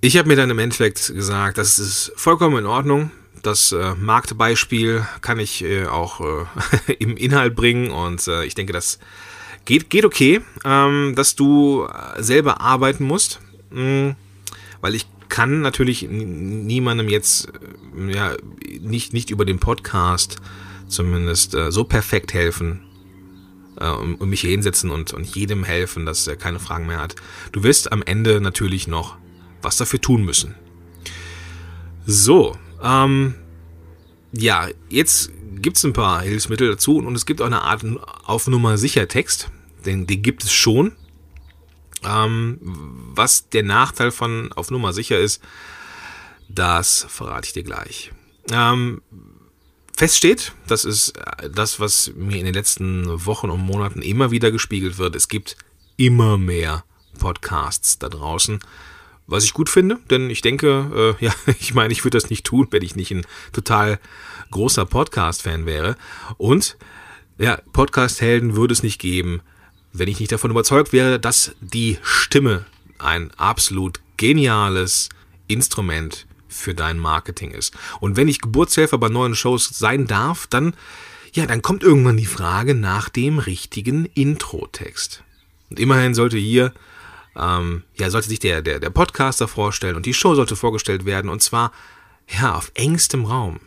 Ich 0.00 0.16
habe 0.16 0.28
mir 0.28 0.36
dann 0.36 0.50
im 0.50 0.58
Endeffekt 0.58 1.14
gesagt, 1.14 1.58
das 1.58 1.78
ist 1.78 2.12
vollkommen 2.16 2.58
in 2.58 2.66
Ordnung. 2.66 3.10
Das 3.42 3.72
äh, 3.72 3.94
Marktbeispiel 3.94 5.06
kann 5.20 5.38
ich 5.38 5.62
äh, 5.62 5.86
auch 5.86 6.20
äh, 6.20 6.92
im 6.98 7.16
Inhalt 7.16 7.54
bringen 7.54 7.90
und 7.90 8.26
äh, 8.28 8.44
ich 8.44 8.54
denke, 8.54 8.72
das 8.72 8.98
geht, 9.66 9.90
geht 9.90 10.06
okay, 10.06 10.40
ähm, 10.64 11.12
dass 11.14 11.36
du 11.36 11.86
selber 12.16 12.62
arbeiten 12.62 13.04
musst, 13.04 13.40
mh, 13.70 13.80
hm, 13.80 14.16
weil 14.80 14.94
ich 14.94 15.06
kann 15.28 15.60
natürlich 15.60 16.08
niemandem 16.08 17.08
jetzt 17.08 17.52
äh, 17.96 18.14
ja 18.14 18.36
nicht, 18.80 19.12
nicht 19.12 19.30
über 19.30 19.44
den 19.44 19.58
Podcast 19.58 20.36
zumindest 20.88 21.54
äh, 21.54 21.70
so 21.72 21.84
perfekt 21.84 22.32
helfen 22.32 22.82
äh, 23.78 23.90
und, 23.90 24.14
und 24.14 24.28
mich 24.28 24.42
hier 24.42 24.50
hinsetzen 24.50 24.90
und, 24.90 25.12
und 25.12 25.26
jedem 25.26 25.64
helfen, 25.64 26.06
dass 26.06 26.26
er 26.26 26.36
keine 26.36 26.60
Fragen 26.60 26.86
mehr 26.86 27.00
hat. 27.00 27.16
Du 27.52 27.62
wirst 27.62 27.92
am 27.92 28.02
Ende 28.02 28.40
natürlich 28.40 28.86
noch 28.86 29.16
was 29.62 29.76
dafür 29.76 30.00
tun 30.00 30.24
müssen. 30.24 30.54
So, 32.06 32.56
ähm, 32.82 33.34
ja, 34.32 34.68
jetzt 34.88 35.32
gibt 35.60 35.76
es 35.76 35.84
ein 35.84 35.92
paar 35.92 36.22
Hilfsmittel 36.22 36.68
dazu 36.68 36.98
und 36.98 37.16
es 37.16 37.26
gibt 37.26 37.42
auch 37.42 37.46
eine 37.46 37.62
Art 37.62 37.84
auf 38.24 38.46
Nummer 38.46 38.78
sicher 38.78 39.08
Text 39.08 39.50
den, 39.86 40.06
den 40.06 40.22
gibt 40.22 40.44
es 40.44 40.52
schon. 40.52 40.92
Ähm, 42.04 42.58
was 42.62 43.48
der 43.48 43.62
Nachteil 43.62 44.10
von 44.10 44.52
auf 44.52 44.70
Nummer 44.70 44.92
sicher 44.92 45.18
ist, 45.18 45.42
das 46.48 47.06
verrate 47.08 47.46
ich 47.46 47.52
dir 47.52 47.64
gleich. 47.64 48.12
Ähm, 48.50 49.02
fest 49.96 50.16
steht, 50.16 50.52
das 50.66 50.84
ist 50.84 51.16
äh, 51.16 51.50
das, 51.50 51.80
was 51.80 52.12
mir 52.14 52.38
in 52.38 52.44
den 52.44 52.54
letzten 52.54 53.24
Wochen 53.26 53.50
und 53.50 53.60
Monaten 53.60 54.02
immer 54.02 54.30
wieder 54.30 54.50
gespiegelt 54.50 54.98
wird. 54.98 55.16
Es 55.16 55.28
gibt 55.28 55.56
immer 55.96 56.38
mehr 56.38 56.84
Podcasts 57.18 57.98
da 57.98 58.08
draußen, 58.08 58.60
was 59.26 59.44
ich 59.44 59.54
gut 59.54 59.68
finde, 59.68 59.98
denn 60.10 60.30
ich 60.30 60.42
denke, 60.42 61.16
äh, 61.20 61.24
ja, 61.24 61.32
ich 61.58 61.74
meine, 61.74 61.92
ich 61.92 62.04
würde 62.04 62.18
das 62.18 62.30
nicht 62.30 62.44
tun, 62.44 62.68
wenn 62.70 62.82
ich 62.82 62.94
nicht 62.94 63.10
ein 63.10 63.26
total 63.52 63.98
großer 64.50 64.86
Podcast-Fan 64.86 65.66
wäre. 65.66 65.96
Und 66.36 66.76
ja, 67.38 67.58
Podcast-Helden 67.72 68.54
würde 68.54 68.72
es 68.72 68.82
nicht 68.82 69.00
geben, 69.00 69.42
wenn 69.92 70.08
ich 70.08 70.20
nicht 70.20 70.32
davon 70.32 70.50
überzeugt 70.50 70.92
wäre, 70.92 71.18
dass 71.18 71.54
die 71.60 71.98
Stimme 72.02 72.64
ein 72.98 73.30
absolut 73.36 74.00
geniales 74.16 75.08
Instrument 75.48 76.26
für 76.48 76.74
dein 76.74 76.98
Marketing 76.98 77.50
ist. 77.50 77.74
Und 78.00 78.16
wenn 78.16 78.28
ich 78.28 78.40
Geburtshelfer 78.40 78.98
bei 78.98 79.08
neuen 79.08 79.34
Shows 79.34 79.68
sein 79.68 80.06
darf, 80.06 80.46
dann, 80.46 80.74
ja, 81.32 81.46
dann 81.46 81.62
kommt 81.62 81.82
irgendwann 81.82 82.16
die 82.16 82.26
Frage 82.26 82.74
nach 82.74 83.08
dem 83.08 83.38
richtigen 83.38 84.06
Intro-Text. 84.06 85.22
Und 85.70 85.80
immerhin 85.80 86.14
sollte 86.14 86.38
hier, 86.38 86.72
ähm, 87.36 87.82
ja, 87.96 88.10
sollte 88.10 88.28
sich 88.28 88.38
der, 88.38 88.62
der, 88.62 88.80
der 88.80 88.90
Podcaster 88.90 89.48
vorstellen 89.48 89.96
und 89.96 90.06
die 90.06 90.14
Show 90.14 90.34
sollte 90.34 90.56
vorgestellt 90.56 91.04
werden 91.04 91.30
und 91.30 91.42
zwar, 91.42 91.72
ja, 92.28 92.54
auf 92.54 92.72
engstem 92.74 93.24
Raum. 93.24 93.60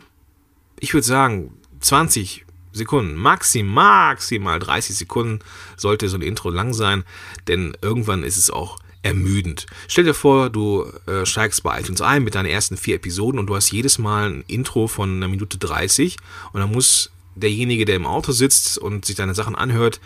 Ich 0.78 0.92
würde 0.94 1.06
sagen, 1.06 1.52
20, 1.80 2.44
Sekunden, 2.72 3.16
maximal, 3.16 4.10
maximal 4.10 4.58
30 4.58 4.96
Sekunden 4.96 5.40
sollte 5.76 6.08
so 6.08 6.16
ein 6.16 6.22
Intro 6.22 6.50
lang 6.50 6.72
sein, 6.72 7.04
denn 7.48 7.76
irgendwann 7.82 8.22
ist 8.22 8.36
es 8.36 8.50
auch 8.50 8.78
ermüdend. 9.02 9.66
Stell 9.88 10.04
dir 10.04 10.14
vor, 10.14 10.50
du 10.50 10.84
äh, 11.06 11.24
steigst 11.24 11.62
bei 11.62 11.80
iTunes 11.80 12.02
ein 12.02 12.22
mit 12.22 12.34
deinen 12.34 12.46
ersten 12.46 12.76
vier 12.76 12.96
Episoden 12.96 13.38
und 13.38 13.46
du 13.46 13.56
hast 13.56 13.72
jedes 13.72 13.98
Mal 13.98 14.30
ein 14.30 14.44
Intro 14.46 14.88
von 14.88 15.16
einer 15.16 15.28
Minute 15.28 15.58
30 15.58 16.16
und 16.52 16.60
dann 16.60 16.70
muss 16.70 17.10
derjenige, 17.34 17.84
der 17.84 17.96
im 17.96 18.06
Auto 18.06 18.32
sitzt 18.32 18.78
und 18.78 19.04
sich 19.04 19.16
deine 19.16 19.34
Sachen 19.34 19.54
anhört, 19.54 20.00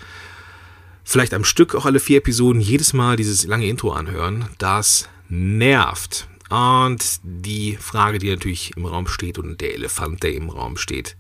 vielleicht 1.03 1.35
am 1.35 1.45
Stück 1.45 1.75
auch 1.75 1.87
alle 1.87 2.01
vier 2.01 2.19
Episoden 2.19 2.61
jedes 2.61 2.93
Mal 2.93 3.17
dieses 3.17 3.45
lange 3.47 3.67
Intro 3.67 3.93
anhören. 3.93 4.49
Das 4.59 5.09
nervt. 5.29 6.29
Und 6.51 7.21
die 7.23 7.77
Frage, 7.77 8.19
die 8.19 8.31
natürlich 8.31 8.77
im 8.77 8.87
Raum 8.87 9.09
steht 9.09 9.39
und 9.39 9.61
der 9.61 9.75
Elefant, 9.75 10.23
der 10.23 10.35
im 10.35 10.51
Raum 10.51 10.77
steht, 10.77 11.17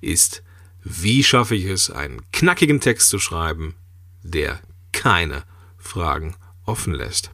ist, 0.00 0.42
wie 0.88 1.22
schaffe 1.22 1.54
ich 1.54 1.66
es, 1.66 1.90
einen 1.90 2.22
knackigen 2.32 2.80
Text 2.80 3.10
zu 3.10 3.18
schreiben, 3.18 3.74
der 4.22 4.60
keine 4.92 5.44
Fragen 5.76 6.34
offen 6.64 6.94
lässt? 6.94 7.30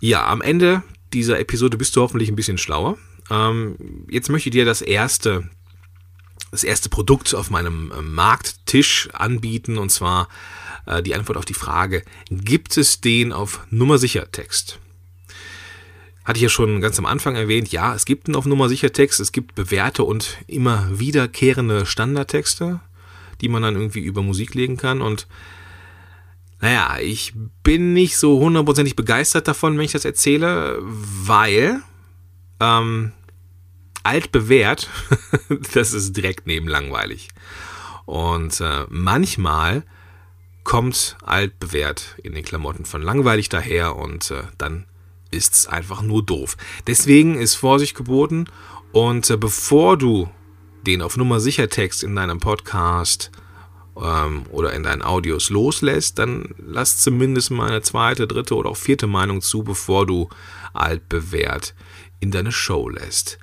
Ja, 0.00 0.26
am 0.26 0.42
Ende 0.42 0.82
dieser 1.12 1.38
Episode 1.38 1.76
bist 1.76 1.94
du 1.96 2.00
hoffentlich 2.00 2.28
ein 2.28 2.36
bisschen 2.36 2.58
schlauer. 2.58 2.98
Ähm, 3.30 4.06
jetzt 4.08 4.28
möchte 4.28 4.48
ich 4.48 4.52
dir 4.52 4.64
das 4.64 4.82
erste, 4.82 5.48
das 6.50 6.64
erste 6.64 6.88
Produkt 6.88 7.34
auf 7.34 7.50
meinem 7.50 7.92
äh, 7.92 8.02
Markttisch 8.02 9.08
anbieten 9.12 9.78
und 9.78 9.90
zwar 9.90 10.28
äh, 10.86 11.02
die 11.02 11.14
Antwort 11.14 11.38
auf 11.38 11.44
die 11.44 11.54
Frage, 11.54 12.04
gibt 12.30 12.76
es 12.76 13.00
den 13.00 13.32
auf 13.32 13.60
Nummersicher 13.70 14.30
Text? 14.30 14.78
Hatte 16.28 16.36
ich 16.36 16.42
ja 16.42 16.50
schon 16.50 16.82
ganz 16.82 16.98
am 16.98 17.06
Anfang 17.06 17.36
erwähnt, 17.36 17.72
ja, 17.72 17.94
es 17.94 18.04
gibt 18.04 18.28
einen 18.28 18.36
auf 18.36 18.44
Nummer 18.44 18.68
sicher 18.68 18.92
Text, 18.92 19.18
es 19.18 19.32
gibt 19.32 19.54
bewährte 19.54 20.04
und 20.04 20.36
immer 20.46 20.86
wiederkehrende 20.92 21.86
Standardtexte, 21.86 22.80
die 23.40 23.48
man 23.48 23.62
dann 23.62 23.76
irgendwie 23.76 24.00
über 24.00 24.20
Musik 24.20 24.54
legen 24.54 24.76
kann 24.76 25.00
und 25.00 25.26
naja, 26.60 26.98
ich 27.00 27.32
bin 27.62 27.94
nicht 27.94 28.18
so 28.18 28.40
hundertprozentig 28.40 28.94
begeistert 28.94 29.48
davon, 29.48 29.78
wenn 29.78 29.86
ich 29.86 29.92
das 29.92 30.04
erzähle, 30.04 30.78
weil 30.82 31.80
ähm, 32.60 33.12
altbewährt, 34.02 34.90
das 35.72 35.94
ist 35.94 36.14
direkt 36.14 36.46
neben 36.46 36.68
langweilig. 36.68 37.28
Und 38.04 38.60
äh, 38.60 38.84
manchmal 38.90 39.82
kommt 40.62 41.16
altbewährt 41.22 42.16
in 42.22 42.34
den 42.34 42.44
Klamotten 42.44 42.84
von 42.84 43.00
langweilig 43.00 43.48
daher 43.48 43.96
und 43.96 44.30
äh, 44.30 44.42
dann 44.58 44.84
ist 45.30 45.54
es 45.54 45.66
einfach 45.66 46.02
nur 46.02 46.24
doof. 46.24 46.56
Deswegen 46.86 47.38
ist 47.38 47.54
Vorsicht 47.54 47.94
geboten 47.96 48.46
und 48.92 49.28
äh, 49.30 49.36
bevor 49.36 49.96
du 49.96 50.30
den 50.86 51.02
auf 51.02 51.16
Nummer 51.16 51.40
sicher 51.40 51.68
Text 51.68 52.02
in 52.02 52.16
deinem 52.16 52.38
Podcast 52.38 53.30
ähm, 53.96 54.46
oder 54.50 54.72
in 54.72 54.82
deinen 54.82 55.02
Audios 55.02 55.50
loslässt, 55.50 56.18
dann 56.18 56.54
lass 56.58 56.98
zumindest 56.98 57.50
mal 57.50 57.68
eine 57.68 57.82
zweite, 57.82 58.26
dritte 58.26 58.54
oder 58.54 58.70
auch 58.70 58.76
vierte 58.76 59.06
Meinung 59.06 59.40
zu, 59.42 59.62
bevor 59.62 60.06
du 60.06 60.28
altbewährt 60.72 61.74
in 62.20 62.30
deine 62.30 62.52
Show 62.52 62.88
lässt. 62.88 63.38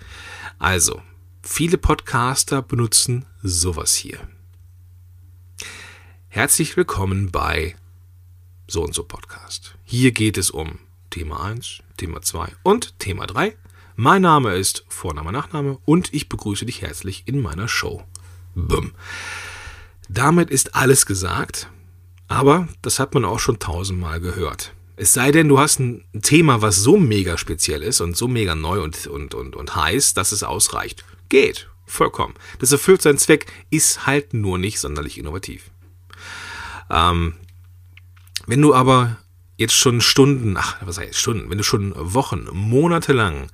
Also, 0.58 1.02
viele 1.42 1.78
Podcaster 1.78 2.62
benutzen 2.62 3.26
sowas 3.44 3.94
hier. 3.94 4.20
Herzlich 6.28 6.76
willkommen 6.76 7.32
bei 7.32 7.76
So 8.68 8.84
und 8.84 8.94
so 8.94 9.04
Podcast. 9.04 9.76
Hier 9.84 10.12
geht 10.12 10.38
es 10.38 10.50
um 10.50 10.80
Thema 11.16 11.46
1, 11.46 11.78
Thema 11.96 12.22
2 12.22 12.50
und 12.64 13.00
Thema 13.00 13.26
3. 13.26 13.56
Mein 13.96 14.22
Name 14.22 14.56
ist 14.56 14.84
Vorname, 14.90 15.32
Nachname 15.32 15.78
und 15.86 16.14
ich 16.14 16.28
begrüße 16.28 16.66
dich 16.66 16.82
herzlich 16.82 17.24
in 17.26 17.42
meiner 17.42 17.70
Show. 17.70 18.04
Bumm. 18.54 18.92
Damit 20.10 20.50
ist 20.50 20.76
alles 20.76 21.06
gesagt, 21.06 21.70
aber 22.28 22.68
das 22.82 23.00
hat 23.00 23.14
man 23.14 23.24
auch 23.24 23.40
schon 23.40 23.60
tausendmal 23.60 24.20
gehört. 24.20 24.74
Es 24.98 25.14
sei 25.14 25.32
denn, 25.32 25.48
du 25.48 25.58
hast 25.58 25.80
ein 25.80 26.04
Thema, 26.22 26.62
was 26.62 26.76
so 26.76 26.98
mega 26.98 27.38
speziell 27.38 27.82
ist 27.82 28.02
und 28.02 28.18
so 28.18 28.28
mega 28.28 28.54
neu 28.54 28.84
und, 28.84 29.08
und, 29.08 29.34
und, 29.36 29.56
und 29.56 29.74
heiß, 29.74 30.16
dass 30.16 30.34
es 30.34 30.44
ausreicht. 30.44 31.06
Geht, 31.30 31.70
vollkommen. 31.86 32.34
Das 32.60 32.74
erfüllt 32.74 33.02
seinen 33.02 33.20
Zweck, 33.20 33.46
ist 33.70 34.06
halt 34.06 34.34
nur 34.34 34.58
nicht 34.58 34.82
sonderlich 34.82 35.18
innovativ. 35.18 35.72
Ähm, 36.90 37.36
wenn 38.48 38.62
du 38.62 38.76
aber 38.76 39.18
jetzt 39.58 39.74
schon 39.74 40.02
Stunden, 40.02 40.58
ach, 40.58 40.78
was 40.82 40.98
heißt 40.98 41.18
Stunden, 41.18 41.50
wenn 41.50 41.58
du 41.58 41.64
schon 41.64 41.94
Wochen, 41.96 42.48
Monate 42.52 43.14
lang 43.14 43.48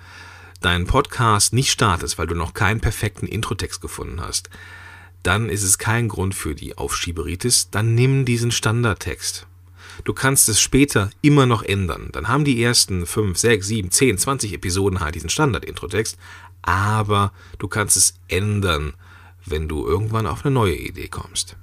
deinen 0.61 0.87
Podcast 0.87 1.53
nicht 1.53 1.71
startest, 1.71 2.17
weil 2.17 2.27
du 2.27 2.35
noch 2.35 2.53
keinen 2.53 2.81
perfekten 2.81 3.27
Introtext 3.27 3.81
gefunden 3.81 4.21
hast, 4.21 4.49
dann 5.23 5.49
ist 5.49 5.63
es 5.63 5.77
kein 5.77 6.07
Grund 6.07 6.35
für 6.35 6.55
die 6.55 6.77
Aufschieberitis, 6.77 7.69
dann 7.69 7.95
nimm 7.95 8.25
diesen 8.25 8.51
Standardtext. 8.51 9.47
Du 10.03 10.13
kannst 10.13 10.49
es 10.49 10.59
später 10.59 11.11
immer 11.21 11.45
noch 11.45 11.63
ändern. 11.63 12.09
Dann 12.11 12.27
haben 12.27 12.45
die 12.45 12.61
ersten 12.61 13.05
5, 13.05 13.37
6, 13.37 13.67
7, 13.67 13.91
10, 13.91 14.17
20 14.17 14.53
Episoden 14.53 14.99
halt 14.99 15.15
diesen 15.15 15.29
Standard-Introtext, 15.29 16.17
aber 16.61 17.33
du 17.59 17.67
kannst 17.67 17.97
es 17.97 18.15
ändern, 18.27 18.93
wenn 19.45 19.67
du 19.67 19.85
irgendwann 19.85 20.27
auf 20.27 20.45
eine 20.45 20.53
neue 20.53 20.75
Idee 20.75 21.07
kommst. 21.07 21.55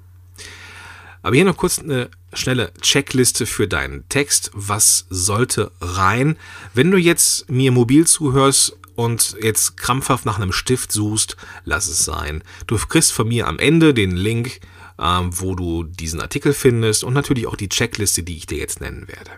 Aber 1.22 1.34
hier 1.34 1.44
noch 1.44 1.56
kurz 1.56 1.78
eine 1.78 2.10
schnelle 2.32 2.72
Checkliste 2.80 3.46
für 3.46 3.68
deinen 3.68 4.08
Text. 4.08 4.50
Was 4.54 5.06
sollte 5.10 5.72
rein? 5.80 6.36
Wenn 6.74 6.90
du 6.90 6.98
jetzt 6.98 7.50
mir 7.50 7.72
mobil 7.72 8.06
zuhörst 8.06 8.76
und 8.94 9.36
jetzt 9.40 9.76
krampfhaft 9.76 10.24
nach 10.24 10.38
einem 10.38 10.52
Stift 10.52 10.92
suchst, 10.92 11.36
lass 11.64 11.88
es 11.88 12.04
sein. 12.04 12.42
Du 12.66 12.76
kriegst 12.76 13.12
von 13.12 13.28
mir 13.28 13.46
am 13.46 13.58
Ende 13.58 13.94
den 13.94 14.16
Link 14.16 14.60
ähm, 14.98 15.30
wo 15.32 15.54
du 15.54 15.84
diesen 15.84 16.20
Artikel 16.20 16.52
findest 16.52 17.04
und 17.04 17.14
natürlich 17.14 17.46
auch 17.46 17.56
die 17.56 17.68
Checkliste, 17.68 18.22
die 18.22 18.36
ich 18.36 18.46
dir 18.46 18.58
jetzt 18.58 18.80
nennen 18.80 19.06
werde. 19.08 19.30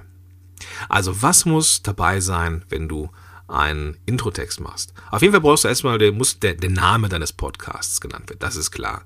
Also 0.88 1.22
was 1.22 1.44
muss 1.44 1.82
dabei 1.82 2.20
sein, 2.20 2.64
wenn 2.68 2.88
du 2.88 3.10
einen 3.48 3.96
Introtext 4.06 4.60
machst? 4.60 4.94
Auf 5.10 5.22
jeden 5.22 5.32
Fall 5.32 5.42
brauchst 5.42 5.64
du 5.64 5.68
erstmal, 5.68 5.98
der, 5.98 6.12
muss 6.12 6.38
der, 6.38 6.54
der 6.54 6.70
Name 6.70 7.08
deines 7.08 7.32
Podcasts 7.32 8.00
genannt 8.00 8.30
werden, 8.30 8.38
das 8.40 8.56
ist 8.56 8.70
klar. 8.70 9.04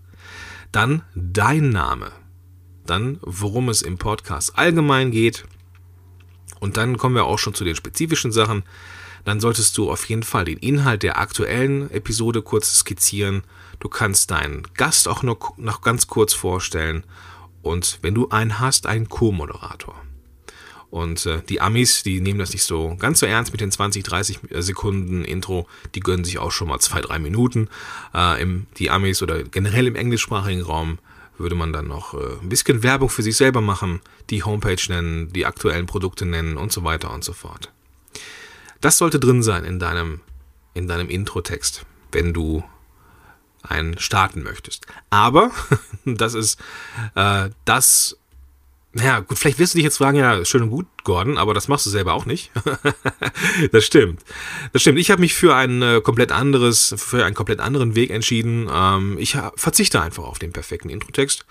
Dann 0.72 1.02
dein 1.14 1.70
Name. 1.70 2.12
Dann, 2.86 3.18
worum 3.22 3.68
es 3.68 3.82
im 3.82 3.98
Podcast 3.98 4.58
allgemein 4.58 5.10
geht. 5.10 5.44
Und 6.60 6.76
dann 6.76 6.98
kommen 6.98 7.14
wir 7.14 7.24
auch 7.24 7.38
schon 7.38 7.54
zu 7.54 7.64
den 7.64 7.76
spezifischen 7.76 8.32
Sachen. 8.32 8.62
Dann 9.24 9.40
solltest 9.40 9.76
du 9.78 9.90
auf 9.90 10.04
jeden 10.06 10.22
Fall 10.22 10.44
den 10.44 10.58
Inhalt 10.58 11.02
der 11.02 11.18
aktuellen 11.18 11.90
Episode 11.90 12.42
kurz 12.42 12.74
skizzieren. 12.74 13.42
Du 13.80 13.88
kannst 13.88 14.30
deinen 14.30 14.62
Gast 14.74 15.08
auch 15.08 15.22
noch, 15.22 15.56
noch 15.56 15.80
ganz 15.80 16.06
kurz 16.06 16.34
vorstellen. 16.34 17.04
Und 17.62 17.98
wenn 18.02 18.14
du 18.14 18.28
einen 18.28 18.60
hast, 18.60 18.86
einen 18.86 19.08
Co-Moderator. 19.08 19.94
Und 20.90 21.26
äh, 21.26 21.42
die 21.48 21.60
Amis, 21.60 22.04
die 22.04 22.20
nehmen 22.20 22.38
das 22.38 22.52
nicht 22.52 22.62
so 22.62 22.94
ganz 22.96 23.18
so 23.18 23.26
ernst 23.26 23.50
mit 23.50 23.60
den 23.60 23.72
20, 23.72 24.04
30 24.04 24.38
Sekunden 24.50 25.24
Intro. 25.24 25.66
Die 25.94 26.00
gönnen 26.00 26.24
sich 26.24 26.38
auch 26.38 26.52
schon 26.52 26.68
mal 26.68 26.78
zwei, 26.78 27.00
drei 27.00 27.18
Minuten. 27.18 27.68
Äh, 28.14 28.40
im, 28.40 28.66
die 28.76 28.90
Amis 28.90 29.20
oder 29.22 29.42
generell 29.42 29.86
im 29.88 29.96
englischsprachigen 29.96 30.62
Raum 30.62 30.98
würde 31.38 31.54
man 31.54 31.72
dann 31.72 31.88
noch 31.88 32.14
äh, 32.14 32.38
ein 32.40 32.48
bisschen 32.48 32.82
Werbung 32.82 33.08
für 33.08 33.22
sich 33.22 33.36
selber 33.36 33.60
machen, 33.60 34.00
die 34.30 34.42
Homepage 34.42 34.80
nennen, 34.88 35.32
die 35.32 35.46
aktuellen 35.46 35.86
Produkte 35.86 36.24
nennen 36.26 36.56
und 36.56 36.72
so 36.72 36.84
weiter 36.84 37.12
und 37.12 37.24
so 37.24 37.32
fort. 37.32 37.72
Das 38.80 38.98
sollte 38.98 39.18
drin 39.18 39.42
sein 39.42 39.64
in 39.64 39.78
deinem, 39.78 40.20
in 40.74 40.88
deinem 40.88 41.08
Intro-Text, 41.08 41.86
wenn 42.12 42.32
du 42.32 42.62
einen 43.62 43.98
starten 43.98 44.42
möchtest. 44.42 44.86
Aber 45.10 45.50
das 46.04 46.34
ist 46.34 46.60
äh, 47.14 47.50
das 47.64 48.18
naja, 48.94 49.20
gut, 49.20 49.38
vielleicht 49.38 49.58
wirst 49.58 49.74
du 49.74 49.78
dich 49.78 49.84
jetzt 49.84 49.98
fragen, 49.98 50.16
ja, 50.16 50.44
schön 50.44 50.62
und 50.62 50.70
gut, 50.70 50.86
Gordon, 51.02 51.36
aber 51.36 51.52
das 51.52 51.66
machst 51.66 51.84
du 51.84 51.90
selber 51.90 52.14
auch 52.14 52.26
nicht. 52.26 52.52
das 53.72 53.84
stimmt. 53.84 54.22
Das 54.72 54.82
stimmt. 54.82 55.00
Ich 55.00 55.10
habe 55.10 55.20
mich 55.20 55.34
für 55.34 55.54
ein 55.56 55.82
äh, 55.82 56.00
komplett 56.00 56.30
anderes, 56.30 56.94
für 56.96 57.24
einen 57.24 57.34
komplett 57.34 57.58
anderen 57.58 57.96
Weg 57.96 58.10
entschieden. 58.10 58.70
Ähm, 58.72 59.16
ich 59.18 59.36
verzichte 59.56 60.00
einfach 60.00 60.22
auf 60.22 60.38
den 60.38 60.52
perfekten 60.52 60.90
Introtext. 60.90 61.44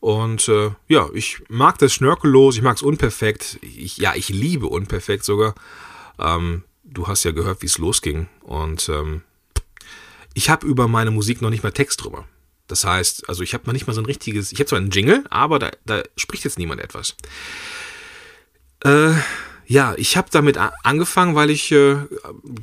Und 0.00 0.48
äh, 0.48 0.70
ja, 0.88 1.08
ich 1.12 1.42
mag 1.48 1.76
das 1.78 1.92
schnörkellos, 1.92 2.56
ich 2.56 2.62
mag 2.62 2.76
es 2.76 2.82
unperfekt. 2.82 3.58
Ich, 3.60 3.98
ja, 3.98 4.14
ich 4.14 4.30
liebe 4.30 4.66
unperfekt 4.66 5.24
sogar. 5.24 5.54
Ähm, 6.18 6.64
du 6.84 7.06
hast 7.06 7.24
ja 7.24 7.32
gehört, 7.32 7.60
wie 7.60 7.66
es 7.66 7.76
losging. 7.76 8.28
Und 8.42 8.88
ähm, 8.88 9.22
ich 10.32 10.48
habe 10.48 10.66
über 10.66 10.88
meine 10.88 11.10
Musik 11.10 11.42
noch 11.42 11.50
nicht 11.50 11.62
mal 11.62 11.72
Text 11.72 12.02
drüber. 12.02 12.26
Das 12.68 12.84
heißt, 12.84 13.28
also 13.28 13.42
ich 13.42 13.54
habe 13.54 13.64
noch 13.66 13.72
nicht 13.72 13.86
mal 13.86 13.94
so 13.94 14.00
ein 14.00 14.06
richtiges, 14.06 14.52
ich 14.52 14.58
habe 14.60 14.66
zwar 14.66 14.78
einen 14.78 14.90
Jingle, 14.90 15.24
aber 15.30 15.58
da, 15.58 15.70
da 15.86 16.02
spricht 16.16 16.44
jetzt 16.44 16.58
niemand 16.58 16.80
etwas. 16.80 17.16
Äh, 18.84 19.14
ja, 19.70 19.94
ich 19.98 20.16
habe 20.16 20.28
damit 20.30 20.56
angefangen, 20.56 21.34
weil 21.34 21.50
ich 21.50 21.72
äh, 21.72 21.96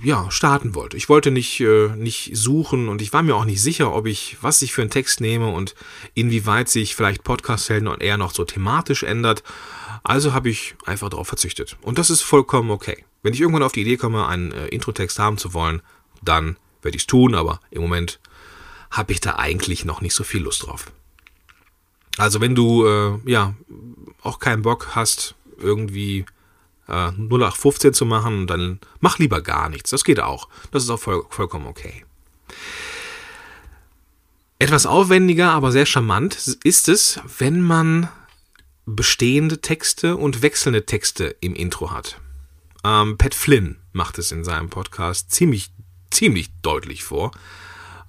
ja 0.04 0.32
starten 0.32 0.74
wollte. 0.74 0.98
Ich 0.98 1.08
wollte 1.08 1.30
nicht 1.30 1.60
äh, 1.60 1.90
nicht 1.90 2.36
suchen 2.36 2.90
und 2.90 3.00
ich 3.00 3.14
war 3.14 3.22
mir 3.22 3.36
auch 3.36 3.46
nicht 3.46 3.62
sicher, 3.62 3.94
ob 3.94 4.08
ich 4.08 4.38
was 4.42 4.62
ich 4.64 4.74
für 4.74 4.82
einen 4.82 4.90
Text 4.90 5.22
nehme 5.22 5.50
und 5.52 5.76
inwieweit 6.16 6.68
sich 6.68 6.96
vielleicht 6.96 7.24
Podcast 7.24 7.70
Helden 7.70 7.88
und 7.88 8.02
eher 8.02 8.18
noch 8.18 8.34
so 8.34 8.44
thematisch 8.44 9.04
ändert. 9.04 9.44
Also 10.02 10.34
habe 10.34 10.50
ich 10.50 10.76
einfach 10.86 11.10
darauf 11.10 11.28
verzichtet 11.28 11.78
und 11.82 12.00
das 12.00 12.10
ist 12.10 12.24
vollkommen 12.24 12.72
okay. 12.72 13.06
Wenn 13.22 13.34
ich 13.34 13.42
irgendwann 13.42 13.64
auf 13.64 13.72
die 13.72 13.82
Idee 13.82 13.98
komme, 13.98 14.28
einen 14.28 14.52
äh, 14.52 14.68
Introtext 14.70 15.20
haben 15.20 15.38
zu 15.38 15.54
wollen, 15.54 15.84
dann 16.24 16.58
werde 16.82 16.96
ich 16.96 17.04
es 17.04 17.08
tun, 17.08 17.36
aber 17.36 17.60
im 17.70 17.84
Moment 17.84 18.20
habe 18.96 19.12
ich 19.12 19.20
da 19.20 19.36
eigentlich 19.36 19.84
noch 19.84 20.02
nicht 20.02 20.14
so 20.14 20.24
viel 20.24 20.42
Lust 20.42 20.64
drauf. 20.64 20.92
Also 22.18 22.40
wenn 22.40 22.56
du 22.56 22.86
äh, 22.86 23.20
ja 23.26 23.56
auch 24.22 24.40
keinen 24.40 24.62
Bock 24.62 24.96
hast, 24.96 25.36
irgendwie 25.58 26.26
äh, 26.88 27.12
0815 27.12 27.94
zu 27.94 28.06
machen, 28.06 28.48
dann 28.48 28.80
mach 29.02 29.20
lieber 29.20 29.42
gar 29.42 29.70
nichts. 29.70 29.90
Das 29.90 30.06
geht 30.06 30.20
auch. 30.20 30.48
Das 30.72 30.84
ist 30.84 30.90
auch 30.90 31.00
voll, 31.00 31.26
vollkommen 31.30 31.68
okay. 31.68 32.06
Etwas 34.60 34.86
aufwendiger, 34.86 35.52
aber 35.52 35.74
sehr 35.74 35.86
charmant 35.86 36.58
ist 36.64 36.88
es, 36.88 37.20
wenn 37.38 37.62
man 37.62 38.08
bestehende 38.86 39.60
Texte 39.60 40.16
und 40.16 40.42
wechselnde 40.42 40.86
Texte 40.86 41.36
im 41.42 41.54
Intro 41.54 41.92
hat. 41.92 42.22
Ähm, 42.86 43.18
Pat 43.18 43.36
Flynn 43.36 43.78
macht 43.92 44.18
es 44.20 44.32
in 44.32 44.46
seinem 44.46 44.70
Podcast 44.70 45.32
ziemlich, 45.32 45.72
ziemlich 46.12 46.52
deutlich 46.62 47.04
vor. 47.04 47.32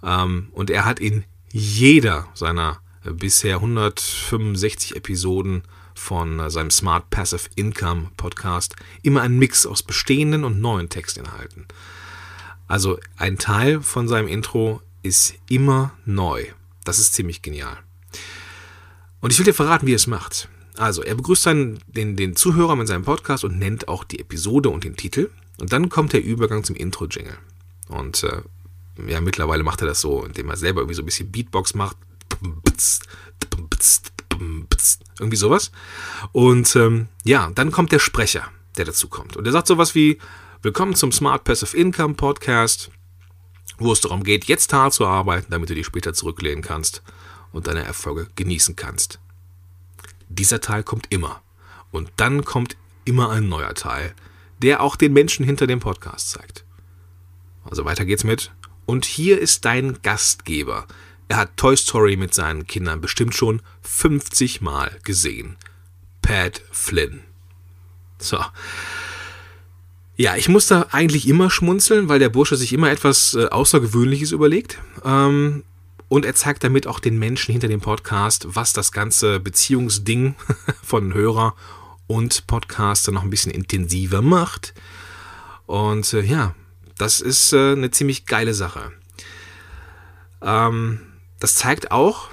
Ähm, 0.06 0.48
und 0.52 0.70
er 0.70 0.84
hat 0.84 1.00
in 1.00 1.24
jeder 1.50 2.28
seiner 2.34 2.80
äh, 3.04 3.10
bisher 3.10 3.56
165 3.56 4.96
Episoden 4.96 5.62
von 5.94 6.38
äh, 6.38 6.50
seinem 6.50 6.70
Smart 6.70 7.10
Passive 7.10 7.50
Income 7.56 8.10
Podcast 8.16 8.76
immer 9.02 9.22
einen 9.22 9.38
Mix 9.38 9.66
aus 9.66 9.82
bestehenden 9.82 10.44
und 10.44 10.60
neuen 10.60 10.88
Textinhalten. 10.88 11.66
Also 12.68 12.98
ein 13.16 13.36
Teil 13.36 13.82
von 13.82 14.08
seinem 14.08 14.28
Intro 14.28 14.80
ist 15.02 15.34
immer 15.48 15.92
neu. 16.04 16.46
Das 16.84 16.98
ist 16.98 17.14
ziemlich 17.14 17.42
genial. 17.42 17.76
Und 19.20 19.32
ich 19.32 19.38
will 19.38 19.44
dir 19.44 19.54
verraten, 19.54 19.86
wie 19.86 19.92
er 19.92 19.96
es 19.96 20.06
macht. 20.06 20.48
Also, 20.76 21.02
er 21.02 21.14
begrüßt 21.14 21.46
dann 21.46 21.78
den, 21.86 22.16
den 22.16 22.36
Zuhörer 22.36 22.76
mit 22.76 22.86
seinem 22.86 23.04
Podcast 23.04 23.44
und 23.44 23.58
nennt 23.58 23.88
auch 23.88 24.04
die 24.04 24.20
Episode 24.20 24.68
und 24.68 24.84
den 24.84 24.96
Titel. 24.96 25.30
Und 25.58 25.72
dann 25.72 25.88
kommt 25.88 26.12
der 26.12 26.22
Übergang 26.22 26.64
zum 26.64 26.76
Intro-Jingle. 26.76 27.38
Und 27.88 28.24
äh, 28.24 28.42
ja, 29.06 29.20
mittlerweile 29.20 29.62
macht 29.62 29.82
er 29.82 29.86
das 29.86 30.00
so, 30.00 30.24
indem 30.24 30.48
er 30.48 30.56
selber 30.56 30.80
irgendwie 30.80 30.94
so 30.94 31.02
ein 31.02 31.06
bisschen 31.06 31.30
Beatbox 31.30 31.74
macht. 31.74 31.96
Irgendwie 35.18 35.36
sowas. 35.36 35.70
Und 36.32 36.74
ähm, 36.76 37.08
ja, 37.24 37.50
dann 37.54 37.72
kommt 37.72 37.92
der 37.92 37.98
Sprecher, 37.98 38.48
der 38.76 38.84
dazu 38.84 39.08
kommt. 39.08 39.36
Und 39.36 39.44
der 39.44 39.52
sagt 39.52 39.66
sowas 39.66 39.94
wie: 39.94 40.18
Willkommen 40.62 40.94
zum 40.94 41.12
Smart 41.12 41.44
Passive 41.44 41.76
Income 41.76 42.14
Podcast, 42.14 42.90
wo 43.78 43.92
es 43.92 44.00
darum 44.00 44.24
geht, 44.24 44.44
jetzt 44.46 44.72
hart 44.72 44.94
zu 44.94 45.06
arbeiten, 45.06 45.50
damit 45.50 45.70
du 45.70 45.74
dich 45.74 45.86
später 45.86 46.12
zurücklehnen 46.12 46.62
kannst 46.62 47.02
und 47.52 47.66
deine 47.66 47.84
Erfolge 47.84 48.28
genießen 48.36 48.76
kannst. 48.76 49.20
Dieser 50.28 50.60
Teil 50.60 50.82
kommt 50.82 51.06
immer. 51.10 51.42
Und 51.92 52.10
dann 52.16 52.44
kommt 52.44 52.76
immer 53.04 53.30
ein 53.30 53.48
neuer 53.48 53.74
Teil, 53.74 54.14
der 54.60 54.82
auch 54.82 54.96
den 54.96 55.12
Menschen 55.12 55.44
hinter 55.44 55.66
dem 55.66 55.80
Podcast 55.80 56.30
zeigt. 56.30 56.64
Also 57.64 57.84
weiter 57.84 58.04
geht's 58.04 58.24
mit 58.24 58.52
und 58.86 59.04
hier 59.04 59.40
ist 59.40 59.64
dein 59.64 59.98
Gastgeber. 60.02 60.86
Er 61.28 61.38
hat 61.38 61.56
Toy 61.56 61.76
Story 61.76 62.16
mit 62.16 62.32
seinen 62.32 62.66
Kindern 62.66 63.00
bestimmt 63.00 63.34
schon 63.34 63.60
50 63.82 64.60
Mal 64.60 64.96
gesehen. 65.02 65.56
Pat 66.22 66.62
Flynn. 66.70 67.20
So. 68.18 68.38
Ja, 70.16 70.36
ich 70.36 70.48
muss 70.48 70.66
da 70.68 70.86
eigentlich 70.92 71.28
immer 71.28 71.50
schmunzeln, 71.50 72.08
weil 72.08 72.18
der 72.18 72.30
Bursche 72.30 72.56
sich 72.56 72.72
immer 72.72 72.90
etwas 72.90 73.34
äh, 73.34 73.46
Außergewöhnliches 73.46 74.32
überlegt. 74.32 74.78
Ähm, 75.04 75.64
und 76.08 76.24
er 76.24 76.34
zeigt 76.34 76.64
damit 76.64 76.86
auch 76.86 77.00
den 77.00 77.18
Menschen 77.18 77.52
hinter 77.52 77.68
dem 77.68 77.80
Podcast, 77.80 78.46
was 78.50 78.72
das 78.72 78.92
ganze 78.92 79.40
Beziehungsding 79.40 80.36
von 80.82 81.12
Hörer 81.12 81.54
und 82.06 82.46
Podcaster 82.46 83.12
noch 83.12 83.24
ein 83.24 83.30
bisschen 83.30 83.52
intensiver 83.52 84.22
macht. 84.22 84.72
Und 85.66 86.12
äh, 86.12 86.22
ja, 86.22 86.54
das 86.98 87.20
ist 87.20 87.52
äh, 87.52 87.72
eine 87.72 87.90
ziemlich 87.90 88.26
geile 88.26 88.54
Sache. 88.54 88.92
Ähm, 90.42 91.00
das 91.40 91.56
zeigt 91.56 91.90
auch, 91.90 92.30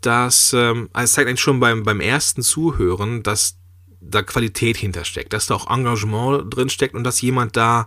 dass, 0.00 0.52
ähm, 0.52 0.88
also 0.92 1.04
es 1.04 1.12
zeigt 1.12 1.28
eigentlich 1.28 1.40
schon 1.40 1.60
beim, 1.60 1.82
beim 1.82 2.00
ersten 2.00 2.42
Zuhören, 2.42 3.22
dass 3.22 3.56
da 4.00 4.22
Qualität 4.22 4.76
hintersteckt, 4.76 5.32
dass 5.32 5.46
da 5.46 5.54
auch 5.54 5.70
Engagement 5.70 6.54
drinsteckt 6.54 6.94
und 6.94 7.04
dass 7.04 7.20
jemand 7.20 7.56
da 7.56 7.86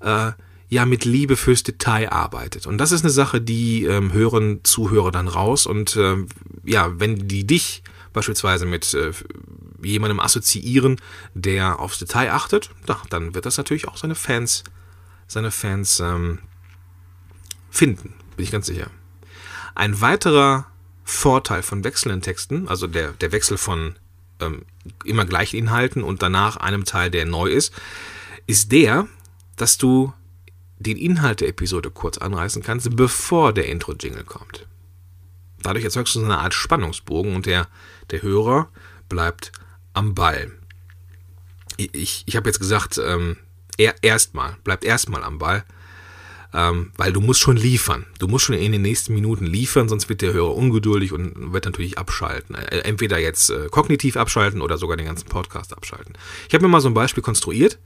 äh, 0.00 0.32
ja 0.68 0.86
mit 0.86 1.04
Liebe 1.04 1.36
fürs 1.36 1.62
Detail 1.62 2.10
arbeitet. 2.10 2.66
Und 2.66 2.78
das 2.78 2.92
ist 2.92 3.02
eine 3.02 3.10
Sache, 3.10 3.40
die 3.40 3.84
ähm, 3.84 4.12
hören 4.12 4.60
Zuhörer 4.62 5.10
dann 5.10 5.28
raus. 5.28 5.66
Und 5.66 5.96
ähm, 5.96 6.28
ja, 6.64 6.98
wenn 6.98 7.28
die 7.28 7.46
dich 7.46 7.82
beispielsweise 8.12 8.66
mit 8.66 8.94
äh, 8.94 9.10
jemandem 9.82 10.20
assoziieren, 10.20 10.96
der 11.34 11.80
aufs 11.80 11.98
Detail 11.98 12.32
achtet, 12.32 12.70
dann 13.10 13.34
wird 13.34 13.46
das 13.46 13.56
natürlich 13.56 13.88
auch 13.88 13.96
seine 13.96 14.14
Fans 14.14 14.64
seine 15.32 15.50
Fans 15.50 16.00
ähm, 16.00 16.38
finden, 17.70 18.14
bin 18.36 18.44
ich 18.44 18.50
ganz 18.50 18.66
sicher. 18.66 18.90
Ein 19.74 20.00
weiterer 20.00 20.66
Vorteil 21.04 21.62
von 21.62 21.84
wechselnden 21.84 22.22
Texten, 22.22 22.68
also 22.68 22.86
der, 22.86 23.12
der 23.12 23.32
Wechsel 23.32 23.58
von 23.58 23.96
ähm, 24.40 24.64
immer 25.04 25.24
gleichen 25.24 25.56
Inhalten 25.56 26.02
und 26.02 26.22
danach 26.22 26.56
einem 26.56 26.84
Teil, 26.84 27.10
der 27.10 27.26
neu 27.26 27.48
ist, 27.48 27.72
ist 28.46 28.72
der, 28.72 29.06
dass 29.56 29.78
du 29.78 30.12
den 30.78 30.96
Inhalt 30.96 31.40
der 31.40 31.48
Episode 31.48 31.90
kurz 31.90 32.18
anreißen 32.18 32.62
kannst, 32.62 32.94
bevor 32.96 33.52
der 33.52 33.68
Intro-Jingle 33.68 34.24
kommt. 34.24 34.66
Dadurch 35.62 35.84
erzeugst 35.84 36.14
du 36.14 36.20
so 36.20 36.24
eine 36.24 36.38
Art 36.38 36.54
Spannungsbogen 36.54 37.36
und 37.36 37.46
der, 37.46 37.68
der 38.10 38.22
Hörer 38.22 38.68
bleibt 39.08 39.52
am 39.94 40.14
Ball. 40.14 40.50
Ich, 41.76 42.24
ich, 42.26 42.36
habe 42.36 42.48
jetzt 42.48 42.58
gesagt, 42.58 42.98
ähm, 42.98 43.36
er, 43.76 43.94
erstmal, 44.02 44.56
bleibt 44.64 44.84
erstmal 44.84 45.24
am 45.24 45.38
Ball. 45.38 45.64
Ähm, 46.54 46.92
weil 46.98 47.14
du 47.14 47.22
musst 47.22 47.40
schon 47.40 47.56
liefern. 47.56 48.04
Du 48.18 48.28
musst 48.28 48.44
schon 48.44 48.54
in 48.54 48.72
den 48.72 48.82
nächsten 48.82 49.14
Minuten 49.14 49.46
liefern, 49.46 49.88
sonst 49.88 50.10
wird 50.10 50.20
der 50.20 50.34
Hörer 50.34 50.54
ungeduldig 50.54 51.12
und 51.12 51.54
wird 51.54 51.64
natürlich 51.64 51.96
abschalten. 51.96 52.54
Äh, 52.54 52.80
entweder 52.80 53.18
jetzt 53.18 53.48
äh, 53.48 53.68
kognitiv 53.70 54.18
abschalten 54.18 54.60
oder 54.60 54.76
sogar 54.76 54.98
den 54.98 55.06
ganzen 55.06 55.28
Podcast 55.30 55.72
abschalten. 55.72 56.12
Ich 56.46 56.52
habe 56.52 56.62
mir 56.62 56.68
mal 56.68 56.82
so 56.82 56.88
ein 56.88 56.94
Beispiel 56.94 57.22
konstruiert 57.22 57.78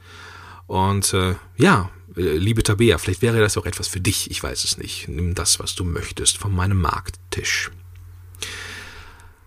und 0.66 1.14
äh, 1.14 1.36
ja, 1.56 1.90
äh, 2.16 2.22
liebe 2.22 2.64
Tabea, 2.64 2.98
vielleicht 2.98 3.22
wäre 3.22 3.38
das 3.38 3.56
auch 3.56 3.66
etwas 3.66 3.86
für 3.86 4.00
dich, 4.00 4.30
ich 4.30 4.42
weiß 4.42 4.64
es 4.64 4.78
nicht. 4.78 5.06
Nimm 5.08 5.34
das, 5.34 5.60
was 5.60 5.76
du 5.76 5.84
möchtest, 5.84 6.38
von 6.38 6.52
meinem 6.52 6.80
Markttisch. 6.80 7.70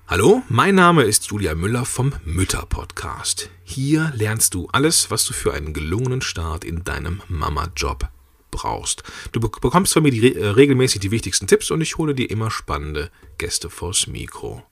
Hallo, 0.10 0.42
mein 0.50 0.74
Name 0.74 1.04
ist 1.04 1.28
Julia 1.28 1.54
Müller 1.54 1.86
vom 1.86 2.16
Mütter-Podcast. 2.26 3.52
Hier 3.64 4.12
lernst 4.16 4.56
du 4.56 4.68
alles, 4.72 5.12
was 5.12 5.24
du 5.24 5.34
für 5.34 5.54
einen 5.54 5.72
gelungenen 5.72 6.22
Start 6.22 6.64
in 6.64 6.84
deinem 6.84 7.22
Mama-Job 7.28 8.10
brauchst. 8.50 9.04
Du 9.34 9.40
bekommst 9.40 9.94
von 9.94 10.02
mir 10.02 10.10
die, 10.10 10.36
äh, 10.36 10.48
regelmäßig 10.48 11.00
die 11.00 11.12
wichtigsten 11.12 11.46
Tipps 11.46 11.70
und 11.70 11.82
ich 11.82 12.00
hole 12.00 12.16
dir 12.16 12.28
immer 12.28 12.50
spannende 12.50 13.12
Gäste 13.38 13.70
vors 13.70 14.08
Mikro. 14.08 14.64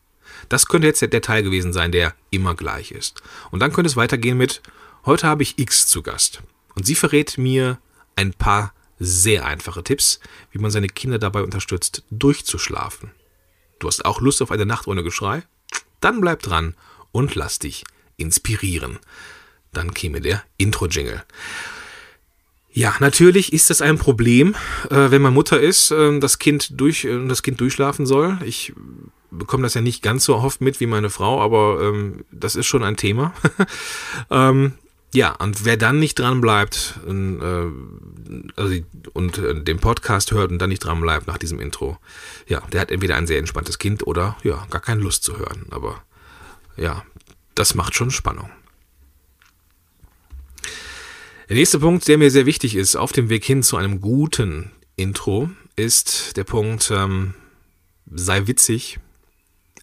Das 0.49 0.65
könnte 0.65 0.87
jetzt 0.87 1.03
der 1.03 1.21
Teil 1.21 1.43
gewesen 1.43 1.71
sein, 1.71 1.91
der 1.91 2.15
immer 2.31 2.55
gleich 2.55 2.89
ist. 2.89 3.21
Und 3.51 3.59
dann 3.59 3.71
könnte 3.71 3.89
es 3.89 3.95
weitergehen 3.95 4.39
mit, 4.39 4.63
heute 5.05 5.27
habe 5.27 5.43
ich 5.43 5.59
X 5.59 5.85
zu 5.85 6.01
Gast. 6.01 6.41
Und 6.73 6.87
sie 6.87 6.95
verrät 6.95 7.37
mir 7.37 7.77
ein 8.15 8.33
paar 8.33 8.73
sehr 8.97 9.45
einfache 9.45 9.83
Tipps, 9.83 10.19
wie 10.49 10.57
man 10.57 10.71
seine 10.71 10.87
Kinder 10.87 11.19
dabei 11.19 11.43
unterstützt, 11.43 12.01
durchzuschlafen. 12.09 13.11
Du 13.79 13.87
hast 13.87 14.05
auch 14.05 14.21
Lust 14.21 14.41
auf 14.41 14.51
eine 14.51 14.65
Nacht 14.65 14.87
ohne 14.87 15.03
Geschrei? 15.03 15.43
Dann 15.99 16.21
bleib 16.21 16.41
dran 16.41 16.75
und 17.11 17.35
lass 17.35 17.59
dich 17.59 17.83
inspirieren. 18.17 18.99
Dann 19.73 19.93
käme 19.93 20.21
der 20.21 20.43
Intro-Jingle. 20.57 21.23
Ja, 22.71 22.95
natürlich 22.99 23.53
ist 23.53 23.69
das 23.69 23.81
ein 23.81 23.97
Problem, 23.97 24.55
äh, 24.91 25.09
wenn 25.09 25.21
man 25.21 25.33
Mutter 25.33 25.59
ist, 25.59 25.91
äh, 25.91 26.19
das 26.19 26.37
Kind 26.37 26.79
durch, 26.79 27.05
äh, 27.05 27.27
das 27.27 27.41
Kind 27.41 27.59
durchschlafen 27.59 28.05
soll. 28.05 28.37
Ich 28.45 28.73
bekomme 29.31 29.63
das 29.63 29.73
ja 29.73 29.81
nicht 29.81 30.03
ganz 30.03 30.25
so 30.25 30.35
oft 30.35 30.61
mit 30.61 30.79
wie 30.79 30.85
meine 30.85 31.09
Frau, 31.09 31.41
aber 31.41 31.81
ähm, 31.81 32.23
das 32.31 32.55
ist 32.55 32.67
schon 32.67 32.83
ein 32.83 32.95
Thema. 32.95 33.33
ähm, 34.29 34.73
ja, 35.13 35.31
und 35.35 35.63
wer 35.63 35.77
dann 35.77 35.99
nicht 35.99 36.19
dran 36.19 36.41
bleibt 36.41 36.99
äh, 37.07 37.11
also, 38.55 38.75
und 39.13 39.37
äh, 39.37 39.63
den 39.63 39.79
Podcast 39.79 40.31
hört 40.31 40.51
und 40.51 40.59
dann 40.59 40.69
nicht 40.69 40.83
dran 40.83 40.99
bleibt 40.99 41.27
nach 41.27 41.37
diesem 41.37 41.59
Intro, 41.59 41.97
ja, 42.47 42.61
der 42.71 42.81
hat 42.81 42.91
entweder 42.91 43.15
ein 43.15 43.27
sehr 43.27 43.39
entspanntes 43.39 43.79
Kind 43.79 44.05
oder 44.05 44.37
ja, 44.43 44.65
gar 44.69 44.81
keine 44.81 45.01
Lust 45.01 45.23
zu 45.23 45.37
hören. 45.37 45.65
Aber 45.69 46.03
ja, 46.75 47.03
das 47.55 47.73
macht 47.73 47.95
schon 47.95 48.11
Spannung. 48.11 48.49
Der 51.49 51.55
nächste 51.55 51.79
Punkt, 51.79 52.05
der 52.09 52.17
mir 52.17 52.29
sehr 52.29 52.45
wichtig 52.45 52.75
ist, 52.75 52.97
auf 52.97 53.13
dem 53.13 53.29
Weg 53.29 53.45
hin 53.45 53.63
zu 53.63 53.77
einem 53.77 54.01
guten 54.01 54.71
Intro, 54.97 55.49
ist 55.77 56.35
der 56.35 56.43
Punkt, 56.43 56.91
ähm, 56.91 57.33
sei 58.13 58.47
witzig, 58.47 58.99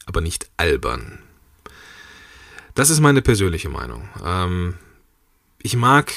aber 0.05 0.21
nicht 0.21 0.51
albern. 0.59 1.21
Das 2.75 2.91
ist 2.91 3.01
meine 3.01 3.23
persönliche 3.23 3.71
Meinung. 3.71 4.09
Ähm, 4.23 4.75
ich 5.64 5.77
mag 5.77 6.12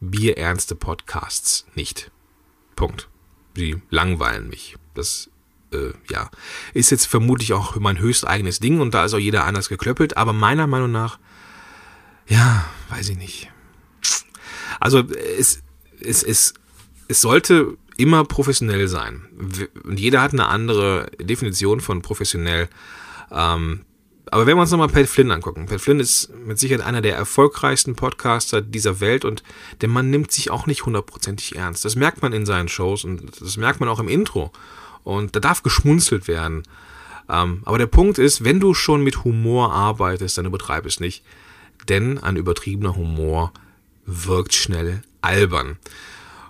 bierernste 0.00 0.74
Podcasts 0.74 1.66
nicht. 1.74 2.10
Punkt. 2.76 3.08
Sie 3.56 3.80
langweilen 3.88 4.48
mich. 4.48 4.76
Das 4.94 5.30
äh, 5.72 5.92
ja, 6.10 6.30
ist 6.74 6.90
jetzt 6.90 7.06
vermutlich 7.06 7.54
auch 7.54 7.76
mein 7.76 7.98
höchst 7.98 8.26
eigenes 8.26 8.60
Ding 8.60 8.80
und 8.80 8.92
da 8.92 9.06
ist 9.06 9.14
auch 9.14 9.18
jeder 9.18 9.44
anders 9.44 9.70
geklöppelt, 9.70 10.18
aber 10.18 10.34
meiner 10.34 10.66
Meinung 10.66 10.92
nach, 10.92 11.18
ja, 12.28 12.66
weiß 12.90 13.08
ich 13.08 13.16
nicht. 13.16 13.50
Also 14.78 14.98
es, 15.38 15.62
es, 16.00 16.22
es, 16.22 16.52
es 17.08 17.20
sollte 17.22 17.78
immer 17.96 18.24
professionell 18.24 18.88
sein. 18.88 19.26
Und 19.84 19.98
jeder 19.98 20.20
hat 20.20 20.34
eine 20.34 20.48
andere 20.48 21.10
Definition 21.18 21.80
von 21.80 22.02
professionell. 22.02 22.68
Ähm, 23.30 23.86
aber 24.32 24.46
wenn 24.46 24.56
wir 24.56 24.62
uns 24.62 24.70
nochmal 24.70 24.88
Pat 24.88 25.08
Flynn 25.08 25.30
angucken, 25.30 25.66
Pat 25.66 25.82
Flynn 25.82 26.00
ist 26.00 26.30
mit 26.46 26.58
Sicherheit 26.58 26.86
einer 26.86 27.02
der 27.02 27.14
erfolgreichsten 27.16 27.96
Podcaster 27.96 28.62
dieser 28.62 28.98
Welt 28.98 29.26
und 29.26 29.42
der 29.82 29.90
Mann 29.90 30.08
nimmt 30.08 30.32
sich 30.32 30.50
auch 30.50 30.64
nicht 30.64 30.86
hundertprozentig 30.86 31.56
ernst. 31.56 31.84
Das 31.84 31.96
merkt 31.96 32.22
man 32.22 32.32
in 32.32 32.46
seinen 32.46 32.68
Shows 32.68 33.04
und 33.04 33.42
das 33.42 33.58
merkt 33.58 33.80
man 33.80 33.90
auch 33.90 34.00
im 34.00 34.08
Intro. 34.08 34.50
Und 35.04 35.36
da 35.36 35.40
darf 35.40 35.62
geschmunzelt 35.62 36.28
werden. 36.28 36.62
Ähm, 37.28 37.60
aber 37.66 37.76
der 37.76 37.88
Punkt 37.88 38.16
ist, 38.16 38.42
wenn 38.42 38.58
du 38.58 38.72
schon 38.72 39.04
mit 39.04 39.22
Humor 39.22 39.74
arbeitest, 39.74 40.38
dann 40.38 40.46
übertreib 40.46 40.86
es 40.86 40.98
nicht. 40.98 41.22
Denn 41.90 42.16
ein 42.16 42.36
übertriebener 42.36 42.96
Humor 42.96 43.52
wirkt 44.06 44.54
schnell 44.54 45.02
albern. 45.20 45.76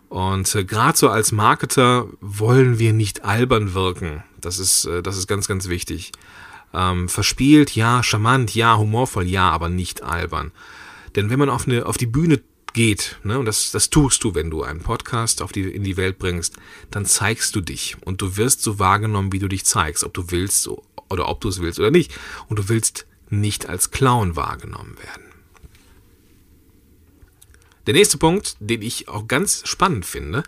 Und 0.09 0.55
äh, 0.55 0.65
gerade 0.65 0.97
so 0.97 1.09
als 1.09 1.33
Marketer 1.33 2.07
wollen 2.21 2.79
wir 2.79 2.93
nicht 2.93 3.25
albern 3.25 3.75
wirken. 3.75 4.23
Das 4.41 4.61
ist, 4.61 4.85
äh, 4.85 5.03
das 5.03 5.19
ist 5.19 5.27
ganz, 5.27 5.49
ganz 5.49 5.69
wichtig. 5.69 6.13
Ähm, 6.75 7.09
verspielt, 7.09 7.75
ja, 7.75 8.03
charmant, 8.03 8.55
ja, 8.55 8.79
humorvoll, 8.79 9.27
ja, 9.27 9.51
aber 9.51 9.69
nicht 9.69 10.03
albern. 10.03 10.53
Denn 11.15 11.29
wenn 11.29 11.39
man 11.39 11.51
auf, 11.51 11.67
eine, 11.67 11.87
auf 11.87 11.99
die 11.99 12.07
Bühne 12.07 12.41
geht, 12.73 13.19
ne, 13.23 13.39
und 13.39 13.45
das, 13.45 13.71
das 13.71 13.91
tust 13.91 14.25
du, 14.25 14.35
wenn 14.35 14.51
du 14.51 14.63
einen 14.63 14.81
Podcast 14.81 15.43
auf 15.43 15.53
die, 15.53 15.63
in 15.63 15.85
die 15.85 15.97
Welt 15.97 16.19
bringst, 16.19 16.57
dann 16.91 17.05
zeigst 17.05 17.55
du 17.55 17.61
dich 17.61 17.97
und 18.01 18.23
du 18.23 18.37
wirst 18.37 18.63
so 18.63 18.79
wahrgenommen, 18.79 19.33
wie 19.33 19.39
du 19.39 19.49
dich 19.49 19.65
zeigst, 19.65 20.05
ob 20.05 20.15
du 20.15 20.31
willst 20.31 20.69
oder 21.09 21.29
ob 21.29 21.41
du 21.41 21.49
es 21.49 21.61
willst 21.61 21.79
oder 21.79 21.91
nicht. 21.91 22.15
Und 22.49 22.59
du 22.59 22.69
willst 22.69 23.07
nicht 23.29 23.69
als 23.69 23.91
Clown 23.91 24.37
wahrgenommen 24.37 24.97
werden. 24.99 25.25
Der 27.87 27.95
nächste 27.95 28.17
Punkt, 28.17 28.57
den 28.61 28.83
ich 28.83 29.09
auch 29.09 29.27
ganz 29.27 29.63
spannend 29.65 30.07
finde, 30.07 30.45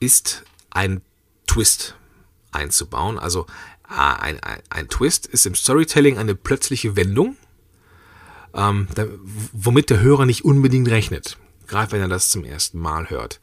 ist 0.00 0.44
ein 0.70 1.00
Twist 1.46 1.96
einzubauen. 2.52 3.18
Also 3.18 3.46
ein, 3.88 4.40
ein, 4.40 4.60
ein 4.70 4.88
Twist 4.88 5.26
ist 5.26 5.46
im 5.46 5.54
Storytelling 5.54 6.18
eine 6.18 6.34
plötzliche 6.34 6.96
Wendung, 6.96 7.36
ähm, 8.54 8.88
da, 8.94 9.06
womit 9.52 9.90
der 9.90 10.00
Hörer 10.00 10.26
nicht 10.26 10.44
unbedingt 10.44 10.88
rechnet, 10.88 11.38
gerade 11.66 11.92
wenn 11.92 12.00
er 12.00 12.08
das 12.08 12.28
zum 12.28 12.44
ersten 12.44 12.78
Mal 12.78 13.10
hört. 13.10 13.40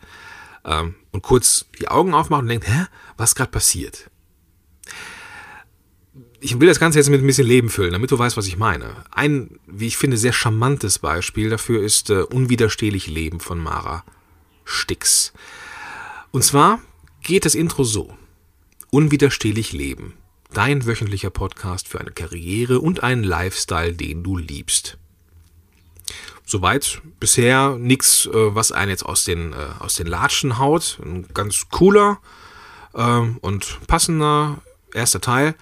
Ähm, 0.64 0.96
und 1.12 1.22
kurz 1.22 1.66
die 1.80 1.88
Augen 1.88 2.14
aufmacht 2.14 2.42
und 2.42 2.48
denkt, 2.48 2.68
hä, 2.68 2.86
was 3.18 3.36
gerade 3.36 3.52
passiert? 3.52 4.10
ich 6.46 6.60
will 6.60 6.68
das 6.68 6.80
Ganze 6.80 7.00
jetzt 7.00 7.10
mit 7.10 7.22
ein 7.22 7.28
bisschen 7.28 7.48
Leben 7.48 7.70
füllen, 7.70 7.94
damit 7.94 8.12
du 8.12 8.20
weißt, 8.20 8.38
was 8.38 8.46
ich 8.46 8.56
meine. 8.56 9.04
Ein, 9.10 9.60
wie 9.66 9.88
ich 9.88 9.98
finde, 9.98 10.16
sehr 10.16 10.32
charmantes 10.32 11.00
Beispiel 11.00 11.50
dafür 11.50 11.82
ist 11.82 12.12
äh, 12.12 12.22
Unwiderstehlich 12.22 13.08
Leben 13.08 13.40
von 13.40 13.58
Mara 13.58 14.04
Stix. 14.64 15.34
Und 16.30 16.44
zwar 16.44 16.82
geht 17.24 17.46
das 17.46 17.56
Intro 17.56 17.84
so. 17.84 18.16
Unwiderstehlich 18.92 19.74
Leben. 19.74 20.14
Dein 20.54 20.86
wöchentlicher 20.86 21.30
Podcast 21.30 21.88
für 21.88 22.00
eine 22.00 22.12
Karriere 22.12 22.80
und 22.80 23.04
einen 23.04 23.24
Lifestyle, 23.24 23.94
den 23.94 24.24
du 24.24 24.38
liebst. 24.38 24.98
Soweit 26.46 27.02
bisher 27.20 27.78
nichts, 27.80 28.28
äh, 28.28 28.56
was 28.56 28.72
einen 28.72 28.92
jetzt 28.92 29.06
aus 29.06 29.24
den, 29.24 29.54
äh, 29.54 29.56
aus 29.80 29.96
den 29.96 30.08
Latschen 30.08 30.60
haut. 30.60 31.00
Ein 31.04 31.28
ganz 31.34 31.70
cooler 31.70 32.20
äh, 32.94 33.22
und 33.42 33.80
passender 33.88 34.62
erster 34.94 35.22
Teil. 35.22 35.56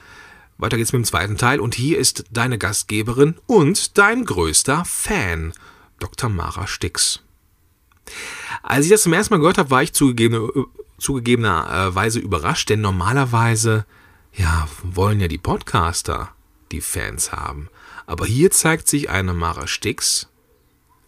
Weiter 0.57 0.77
geht's 0.77 0.93
mit 0.93 1.01
dem 1.01 1.05
zweiten 1.05 1.37
Teil 1.37 1.59
und 1.59 1.75
hier 1.75 1.97
ist 1.97 2.25
deine 2.31 2.57
Gastgeberin 2.57 3.35
und 3.47 3.97
dein 3.97 4.25
größter 4.25 4.83
Fan, 4.85 5.53
Dr. 5.99 6.29
Mara 6.29 6.67
Stix. 6.67 7.21
Als 8.61 8.85
ich 8.85 8.91
das 8.91 9.03
zum 9.03 9.13
ersten 9.13 9.33
Mal 9.33 9.39
gehört 9.39 9.57
habe, 9.57 9.71
war 9.71 9.81
ich 9.81 9.93
zugegeben, 9.93 10.67
zugegebenerweise 10.99 12.19
überrascht, 12.19 12.69
denn 12.69 12.81
normalerweise 12.81 13.85
ja, 14.33 14.67
wollen 14.83 15.19
ja 15.19 15.27
die 15.27 15.37
Podcaster 15.37 16.33
die 16.71 16.81
Fans 16.81 17.31
haben. 17.31 17.69
Aber 18.05 18.25
hier 18.25 18.51
zeigt 18.51 18.87
sich 18.87 19.09
eine 19.09 19.33
Mara 19.33 19.67
Stix 19.67 20.27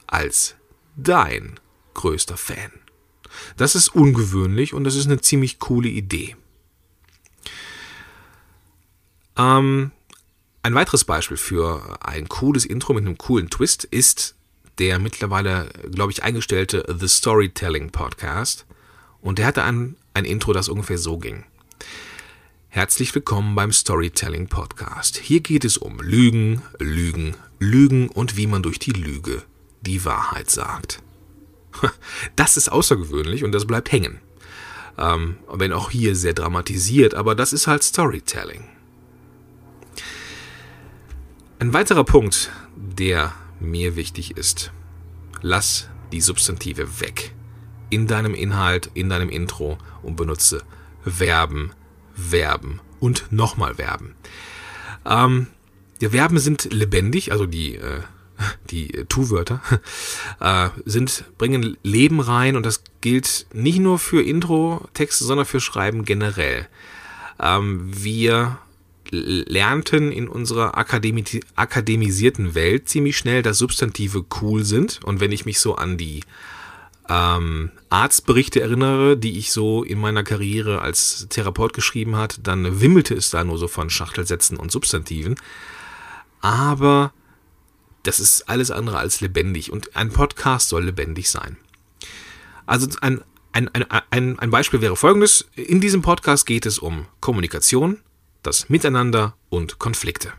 als 0.08 0.56
dein 0.96 1.60
größter 1.94 2.38
Fan. 2.38 2.72
Das 3.58 3.76
ist 3.76 3.90
ungewöhnlich 3.90 4.74
und 4.74 4.84
das 4.84 4.96
ist 4.96 5.08
eine 5.08 5.20
ziemlich 5.20 5.60
coole 5.60 5.90
Idee. 5.90 6.36
Ähm, 9.38 9.92
ein 10.64 10.76
weiteres 10.76 11.04
Beispiel 11.04 11.38
für 11.38 12.00
ein 12.02 12.30
cooles 12.30 12.66
Intro 12.66 12.94
mit 12.94 13.06
einem 13.06 13.18
coolen 13.18 13.50
Twist 13.50 13.84
ist 13.84 14.36
der 14.78 15.00
mittlerweile, 15.00 15.70
glaube 15.92 16.12
ich, 16.12 16.24
eingestellte 16.24 16.86
The 17.00 17.08
Storytelling 17.08 17.92
Podcast. 17.92 18.66
Und 19.22 19.40
der 19.40 19.48
hatte 19.48 19.64
ein, 19.64 19.96
ein 20.14 20.26
Intro, 20.26 20.54
das 20.54 20.70
ungefähr 20.70 20.98
so 20.98 21.18
ging. 21.18 21.46
Herzlich 22.76 23.16
willkommen 23.16 23.56
beim 23.56 23.72
Storytelling 23.72 24.48
Podcast. 24.48 25.16
Hier 25.16 25.40
geht 25.40 25.64
es 25.64 25.78
um 25.78 26.02
Lügen, 26.02 26.62
Lügen, 26.78 27.38
Lügen 27.58 28.10
und 28.10 28.36
wie 28.36 28.48
man 28.48 28.64
durch 28.64 28.80
die 28.80 28.92
Lüge 28.92 29.44
die 29.80 30.04
Wahrheit 30.04 30.50
sagt. 30.50 31.02
Das 32.36 32.58
ist 32.58 32.68
außergewöhnlich 32.68 33.46
und 33.46 33.54
das 33.54 33.66
bleibt 33.66 33.94
hängen. 33.94 34.20
Ähm, 34.98 35.38
wenn 35.50 35.72
auch 35.72 35.90
hier 35.90 36.18
sehr 36.18 36.34
dramatisiert, 36.34 37.14
aber 37.14 37.34
das 37.34 37.54
ist 37.54 37.66
halt 37.66 37.82
Storytelling. 37.82 38.66
Ein 41.60 41.72
weiterer 41.72 42.04
Punkt, 42.04 42.52
der 42.76 43.32
mir 43.62 43.96
wichtig 43.96 44.36
ist. 44.36 44.74
Lass 45.42 45.88
die 46.12 46.20
Substantive 46.20 47.00
weg. 47.00 47.34
in 47.90 48.06
deinem 48.06 48.34
Inhalt, 48.34 48.92
in 48.96 49.08
deinem 49.08 49.30
Intro 49.30 49.78
und 50.04 50.18
benutze 50.18 50.62
Verben, 51.06 51.72
Verben 52.16 52.80
und 53.00 53.32
nochmal 53.32 53.76
Verben. 53.76 54.16
Ähm, 55.06 55.48
die 56.02 56.10
Verben 56.10 56.40
sind 56.40 56.74
lebendig, 56.74 57.32
also 57.32 57.46
die, 57.46 57.76
äh, 57.76 58.02
die 58.70 59.06
Tu-Wörter, 59.08 59.62
äh, 60.40 60.70
sind, 60.86 61.26
bringen 61.38 61.78
Leben 61.84 62.20
rein 62.20 62.56
und 62.56 62.66
das 62.66 62.84
gilt 63.02 63.46
nicht 63.54 63.80
nur 63.80 64.00
für 64.00 64.22
Intro-Texte, 64.22 65.24
sondern 65.24 65.46
für 65.46 65.60
Schreiben 65.60 66.06
generell. 66.06 66.68
Ähm, 67.40 67.90
wir 67.92 68.58
lernten 69.12 70.12
in 70.12 70.28
unserer 70.28 70.78
Akademi 70.78 71.24
akademisierten 71.56 72.56
Welt 72.56 72.90
ziemlich 72.90 73.18
schnell, 73.18 73.42
dass 73.42 73.60
Substantive 73.60 74.26
cool 74.42 74.64
sind. 74.64 75.00
Und 75.04 75.20
wenn 75.20 75.32
ich 75.32 75.46
mich 75.46 75.60
so 75.60 75.76
an 75.76 75.98
die 75.98 76.22
ähm, 77.10 77.72
Arztberichte 77.90 78.62
erinnere, 78.62 79.18
die 79.18 79.38
ich 79.38 79.52
so 79.52 79.84
in 79.84 80.00
meiner 80.00 80.24
Karriere 80.24 80.82
als 80.82 81.28
Therapeut 81.30 81.74
geschrieben 81.74 82.16
hat, 82.16 82.40
dann 82.44 82.82
wimmelte 82.82 83.14
es 83.14 83.30
da 83.30 83.44
nur 83.44 83.58
so 83.58 83.68
von 83.68 83.90
Schachtelsätzen 83.90 84.58
und 84.58 84.72
Substantiven. 84.72 85.36
Aber 86.42 87.14
das 88.04 88.20
ist 88.20 88.50
alles 88.50 88.72
andere 88.72 88.98
als 88.98 89.22
lebendig 89.22 89.72
und 89.72 89.96
ein 89.96 90.12
Podcast 90.12 90.70
soll 90.70 90.86
lebendig 90.86 91.30
sein. 91.30 91.58
Also 92.66 92.88
ein, 93.02 93.22
ein, 93.52 93.70
ein, 94.10 94.40
ein 94.40 94.50
Beispiel 94.50 94.82
wäre 94.82 94.96
folgendes. 94.96 95.48
In 95.56 95.82
diesem 95.82 96.02
Podcast 96.02 96.46
geht 96.46 96.66
es 96.66 96.80
um 96.80 97.08
Kommunikation, 97.20 98.00
das 98.44 98.70
Miteinander 98.70 99.36
und 99.50 99.80
Konflikte. 99.80 100.34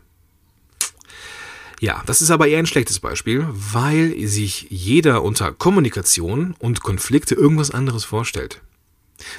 Ja, 1.80 2.02
das 2.06 2.22
ist 2.22 2.30
aber 2.30 2.48
eher 2.48 2.58
ein 2.58 2.66
schlechtes 2.66 3.00
Beispiel, 3.00 3.46
weil 3.50 4.26
sich 4.26 4.66
jeder 4.70 5.22
unter 5.22 5.52
Kommunikation 5.52 6.54
und 6.58 6.82
Konflikte 6.82 7.34
irgendwas 7.34 7.70
anderes 7.70 8.04
vorstellt. 8.04 8.62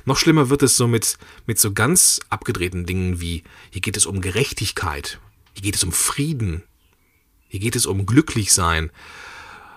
Noch 0.06 0.17
schlimmer 0.17 0.50
wird 0.50 0.63
es 0.63 0.78
so 0.78 0.88
mit, 0.88 1.17
mit 1.45 1.60
so 1.60 1.73
ganz 1.73 2.19
abgedrehten 2.30 2.86
Dingen 2.86 3.19
wie, 3.19 3.43
hier 3.71 3.82
geht 3.82 3.97
es 3.97 4.06
um 4.06 4.21
Gerechtigkeit, 4.21 5.19
hier 5.54 5.63
geht 5.63 5.76
es 5.76 5.84
um 5.84 5.91
Frieden, 5.91 6.63
hier 7.47 7.60
geht 7.60 7.76
es 7.76 7.86
um 7.86 8.06
Glücklichsein 8.06 8.91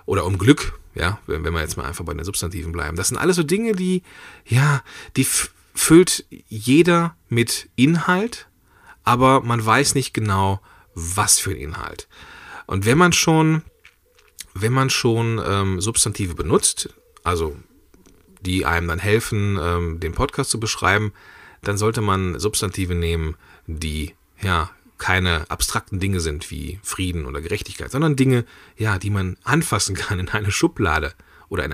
oder 0.05 0.25
um 0.25 0.37
Glück, 0.37 0.79
ja, 0.95 1.19
wenn, 1.27 1.43
wenn 1.43 1.53
wir 1.53 1.61
jetzt 1.61 1.77
mal 1.77 1.85
einfach 1.85 2.05
bei 2.05 2.13
den 2.13 2.25
Substantiven 2.25 2.71
bleiben. 2.71 2.97
Das 2.97 3.07
sind 3.09 3.17
alles 3.17 3.35
so 3.35 3.43
Dinge, 3.43 3.73
die, 3.73 4.03
ja, 4.45 4.83
die 5.15 5.25
füllt 5.73 6.25
jeder 6.47 7.15
mit 7.29 7.69
Inhalt, 7.75 8.47
aber 9.03 9.41
man 9.41 9.63
weiß 9.63 9.95
nicht 9.95 10.13
genau, 10.13 10.61
was 10.93 11.39
für 11.39 11.51
ein 11.51 11.57
Inhalt. 11.57 12.07
Und 12.71 12.85
wenn 12.85 12.97
man 12.97 13.11
schon, 13.11 13.63
wenn 14.53 14.71
man 14.71 14.89
schon 14.89 15.41
ähm, 15.45 15.81
Substantive 15.81 16.35
benutzt, 16.35 16.87
also 17.21 17.57
die 18.39 18.65
einem 18.65 18.87
dann 18.87 18.97
helfen, 18.97 19.59
ähm, 19.61 19.99
den 19.99 20.13
Podcast 20.13 20.51
zu 20.51 20.57
beschreiben, 20.57 21.11
dann 21.61 21.77
sollte 21.77 21.99
man 21.99 22.39
Substantive 22.39 22.95
nehmen, 22.95 23.35
die 23.67 24.15
ja 24.41 24.69
keine 24.97 25.51
abstrakten 25.51 25.99
Dinge 25.99 26.21
sind 26.21 26.49
wie 26.49 26.79
Frieden 26.81 27.25
oder 27.25 27.41
Gerechtigkeit, 27.41 27.91
sondern 27.91 28.15
Dinge, 28.15 28.45
ja, 28.77 28.97
die 28.99 29.09
man 29.09 29.35
anfassen 29.43 29.93
kann 29.93 30.19
in 30.19 30.29
eine 30.29 30.49
Schublade 30.49 31.13
oder 31.49 31.65
in, 31.65 31.73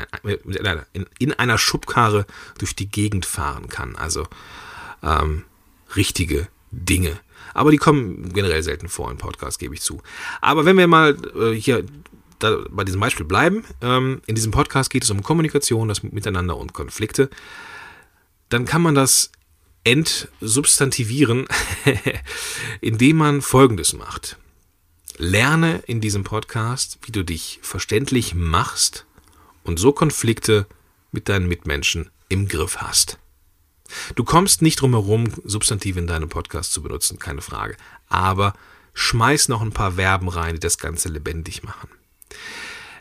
einer, 0.65 0.87
in, 0.93 1.05
in 1.19 1.31
einer 1.31 1.59
Schubkarre 1.59 2.25
durch 2.57 2.75
die 2.75 2.89
Gegend 2.89 3.27
fahren 3.27 3.69
kann. 3.69 3.95
Also 3.95 4.25
ähm, 5.03 5.43
richtige 5.95 6.47
Dinge. 6.71 7.19
Aber 7.53 7.71
die 7.71 7.77
kommen 7.77 8.33
generell 8.33 8.63
selten 8.63 8.87
vor 8.87 9.09
im 9.11 9.17
Podcast, 9.17 9.59
gebe 9.59 9.73
ich 9.73 9.81
zu. 9.81 10.01
Aber 10.41 10.65
wenn 10.65 10.77
wir 10.77 10.87
mal 10.87 11.17
äh, 11.35 11.51
hier 11.53 11.83
da, 12.39 12.63
bei 12.69 12.83
diesem 12.83 12.99
Beispiel 12.99 13.25
bleiben, 13.25 13.63
ähm, 13.81 14.21
in 14.27 14.35
diesem 14.35 14.51
Podcast 14.51 14.89
geht 14.89 15.03
es 15.03 15.09
um 15.09 15.23
Kommunikation, 15.23 15.87
das 15.87 16.03
Miteinander 16.03 16.57
und 16.57 16.73
Konflikte, 16.73 17.29
dann 18.49 18.65
kann 18.65 18.81
man 18.81 18.95
das 18.95 19.31
entsubstantivieren, 19.83 21.47
indem 22.81 23.17
man 23.17 23.41
Folgendes 23.41 23.93
macht. 23.93 24.37
Lerne 25.17 25.81
in 25.87 26.01
diesem 26.01 26.23
Podcast, 26.23 26.99
wie 27.03 27.11
du 27.11 27.23
dich 27.23 27.59
verständlich 27.63 28.35
machst 28.35 29.05
und 29.63 29.79
so 29.79 29.91
Konflikte 29.91 30.67
mit 31.11 31.29
deinen 31.29 31.47
Mitmenschen 31.47 32.09
im 32.29 32.47
Griff 32.47 32.77
hast. 32.77 33.17
Du 34.15 34.23
kommst 34.23 34.61
nicht 34.61 34.81
drum 34.81 34.91
herum, 34.91 35.31
Substantive 35.43 35.99
in 35.99 36.07
deinem 36.07 36.29
Podcast 36.29 36.73
zu 36.73 36.81
benutzen, 36.81 37.19
keine 37.19 37.41
Frage. 37.41 37.77
Aber 38.09 38.53
schmeiß 38.93 39.47
noch 39.47 39.61
ein 39.61 39.71
paar 39.71 39.93
Verben 39.93 40.29
rein, 40.29 40.55
die 40.55 40.59
das 40.59 40.77
Ganze 40.77 41.09
lebendig 41.09 41.63
machen. 41.63 41.89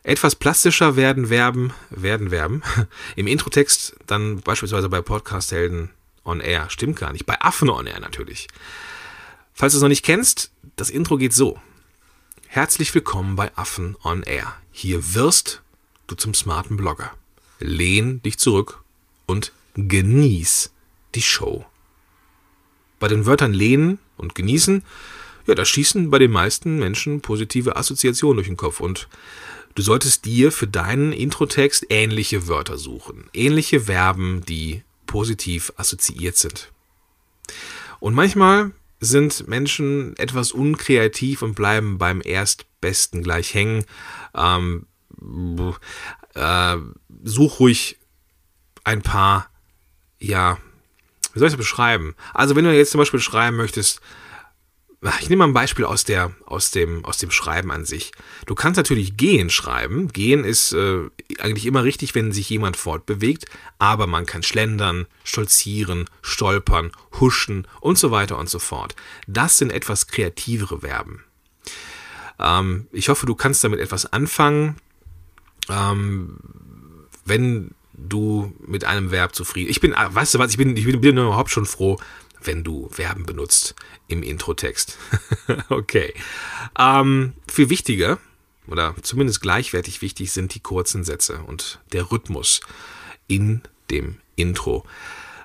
Etwas 0.02 0.36
plastischer 0.36 0.94
werden 0.94 1.26
Verben, 1.26 1.72
werden 1.90 2.30
Verben. 2.30 2.62
Im 3.16 3.26
Introtext 3.26 3.96
dann 4.06 4.40
beispielsweise 4.40 4.88
bei 4.88 5.00
Podcast-Helden 5.00 5.90
on 6.24 6.40
Air. 6.40 6.70
Stimmt 6.70 6.98
gar 6.98 7.12
nicht. 7.12 7.26
Bei 7.26 7.40
Affen 7.40 7.70
on 7.70 7.86
Air 7.86 8.00
natürlich. 8.00 8.46
Falls 9.52 9.72
du 9.72 9.78
es 9.78 9.82
noch 9.82 9.88
nicht 9.88 10.04
kennst, 10.04 10.52
das 10.76 10.90
Intro 10.90 11.16
geht 11.16 11.32
so. 11.32 11.58
Herzlich 12.46 12.94
willkommen 12.94 13.34
bei 13.34 13.50
Affen 13.56 13.96
on 14.04 14.22
Air. 14.22 14.54
Hier 14.70 15.14
wirst 15.14 15.62
du 16.06 16.14
zum 16.14 16.34
smarten 16.34 16.76
Blogger. 16.76 17.12
Lehn 17.58 18.22
dich 18.22 18.38
zurück 18.38 18.82
und 19.26 19.52
genieß 19.74 20.70
die 21.16 21.22
Show. 21.22 21.64
Bei 22.98 23.08
den 23.08 23.26
Wörtern 23.26 23.52
lehnen 23.52 23.98
und 24.16 24.34
genießen, 24.34 24.84
ja, 25.46 25.54
da 25.54 25.64
schießen 25.64 26.10
bei 26.10 26.18
den 26.18 26.30
meisten 26.30 26.78
Menschen 26.78 27.20
positive 27.20 27.76
Assoziationen 27.76 28.36
durch 28.36 28.48
den 28.48 28.56
Kopf 28.56 28.80
und 28.80 29.08
du 29.74 29.82
solltest 29.82 30.24
dir 30.24 30.50
für 30.50 30.66
deinen 30.66 31.12
Introtext 31.12 31.86
ähnliche 31.90 32.48
Wörter 32.48 32.78
suchen, 32.78 33.28
ähnliche 33.32 33.82
Verben, 33.82 34.44
die 34.46 34.82
positiv 35.06 35.72
assoziiert 35.76 36.36
sind. 36.36 36.72
Und 38.00 38.14
manchmal 38.14 38.72
sind 38.98 39.46
Menschen 39.46 40.16
etwas 40.16 40.52
unkreativ 40.52 41.42
und 41.42 41.54
bleiben 41.54 41.98
beim 41.98 42.22
Erstbesten 42.24 43.22
gleich 43.22 43.54
hängen. 43.54 43.84
Ähm, 44.34 44.86
äh, 46.34 46.76
such 47.22 47.60
ruhig 47.60 47.98
ein 48.84 49.02
paar, 49.02 49.50
ja, 50.18 50.58
wie 51.36 51.38
soll 51.38 51.48
ich 51.48 51.54
das 51.54 51.58
beschreiben? 51.58 52.14
Also 52.32 52.56
wenn 52.56 52.64
du 52.64 52.74
jetzt 52.74 52.90
zum 52.90 52.98
Beispiel 52.98 53.20
schreiben 53.20 53.56
möchtest, 53.56 54.00
ich 55.20 55.28
nehme 55.28 55.40
mal 55.40 55.48
ein 55.48 55.54
Beispiel 55.54 55.84
aus, 55.84 56.04
der, 56.04 56.32
aus, 56.46 56.70
dem, 56.70 57.04
aus 57.04 57.18
dem 57.18 57.30
Schreiben 57.30 57.70
an 57.70 57.84
sich. 57.84 58.12
Du 58.46 58.54
kannst 58.54 58.78
natürlich 58.78 59.16
gehen 59.16 59.50
schreiben. 59.50 60.08
Gehen 60.08 60.42
ist 60.44 60.72
äh, 60.72 61.10
eigentlich 61.38 61.66
immer 61.66 61.84
richtig, 61.84 62.14
wenn 62.14 62.32
sich 62.32 62.48
jemand 62.48 62.76
fortbewegt, 62.76 63.44
aber 63.78 64.06
man 64.06 64.24
kann 64.24 64.42
schlendern, 64.42 65.06
stolzieren, 65.22 66.06
stolpern, 66.22 66.90
huschen 67.20 67.68
und 67.80 67.98
so 67.98 68.10
weiter 68.10 68.38
und 68.38 68.48
so 68.48 68.58
fort. 68.58 68.96
Das 69.26 69.58
sind 69.58 69.70
etwas 69.70 70.06
kreativere 70.06 70.80
Verben. 70.80 71.22
Ähm, 72.38 72.86
ich 72.90 73.10
hoffe, 73.10 73.26
du 73.26 73.34
kannst 73.34 73.62
damit 73.62 73.80
etwas 73.80 74.10
anfangen. 74.10 74.76
Ähm, 75.68 76.38
wenn 77.26 77.72
du 77.96 78.52
mit 78.66 78.84
einem 78.84 79.10
Verb 79.10 79.34
zufrieden. 79.34 79.70
Ich 79.70 79.80
bin, 79.80 79.94
ah, 79.94 80.14
weißt 80.14 80.34
du 80.34 80.38
was, 80.38 80.50
ich 80.50 80.58
bin, 80.58 80.76
ich 80.76 80.84
bin, 80.84 81.00
bin 81.00 81.16
überhaupt 81.16 81.50
schon 81.50 81.66
froh, 81.66 81.98
wenn 82.42 82.62
du 82.62 82.88
Verben 82.90 83.26
benutzt 83.26 83.74
im 84.08 84.22
Introtext. 84.22 84.98
okay. 85.68 86.12
Ähm, 86.78 87.32
viel 87.48 87.70
wichtiger, 87.70 88.18
oder 88.68 88.94
zumindest 89.02 89.40
gleichwertig 89.40 90.02
wichtig, 90.02 90.32
sind 90.32 90.54
die 90.54 90.60
kurzen 90.60 91.04
Sätze 91.04 91.40
und 91.46 91.80
der 91.92 92.10
Rhythmus 92.10 92.60
in 93.28 93.62
dem 93.90 94.16
Intro. 94.34 94.84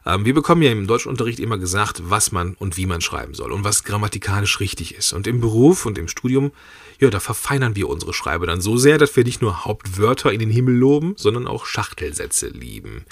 Ähm, 0.06 0.26
wir 0.26 0.34
bekommen 0.34 0.62
ja 0.62 0.72
im 0.72 0.88
Deutschunterricht 0.88 1.40
immer 1.40 1.58
gesagt, 1.58 2.02
was 2.10 2.32
man 2.32 2.56
und 2.56 2.78
wie 2.78 2.86
man 2.86 3.02
schreiben 3.02 3.34
soll 3.34 3.52
und 3.52 3.64
was 3.64 3.84
grammatikalisch 3.84 4.60
richtig 4.60 4.96
ist. 4.96 5.14
Und 5.14 5.28
im 5.28 5.42
Beruf 5.42 5.86
und 5.86 5.98
im 5.98 6.08
Studium, 6.08 6.52
ja, 7.00 7.10
da 7.10 7.20
verfeinern 7.20 7.76
wir 7.76 7.90
unsere 7.90 8.14
Schreibe 8.14 8.48
dann 8.48 8.62
so 8.62 8.78
sehr, 8.78 8.98
dass 8.98 9.16
wir 9.16 9.24
nicht 9.24 9.42
nur 9.42 9.66
Hauptwörter 9.66 10.32
in 10.32 10.40
den 10.40 10.50
Himmel 10.52 10.76
loben, 10.76 11.14
sondern 11.18 11.48
auch 11.48 11.66
Schachtelsätze 11.66 12.50
lieben. 12.50 13.06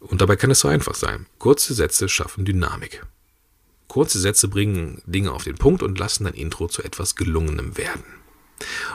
Und 0.00 0.20
dabei 0.20 0.36
kann 0.36 0.50
es 0.50 0.60
so 0.60 0.68
einfach 0.68 0.94
sein. 0.94 1.26
Kurze 1.38 1.74
Sätze 1.74 2.08
schaffen 2.08 2.44
Dynamik. 2.44 3.04
Kurze 3.86 4.18
Sätze 4.18 4.48
bringen 4.48 5.02
Dinge 5.04 5.32
auf 5.32 5.44
den 5.44 5.56
Punkt 5.56 5.82
und 5.82 5.98
lassen 5.98 6.24
dein 6.24 6.34
Intro 6.34 6.68
zu 6.68 6.82
etwas 6.82 7.16
Gelungenem 7.16 7.76
werden. 7.76 8.04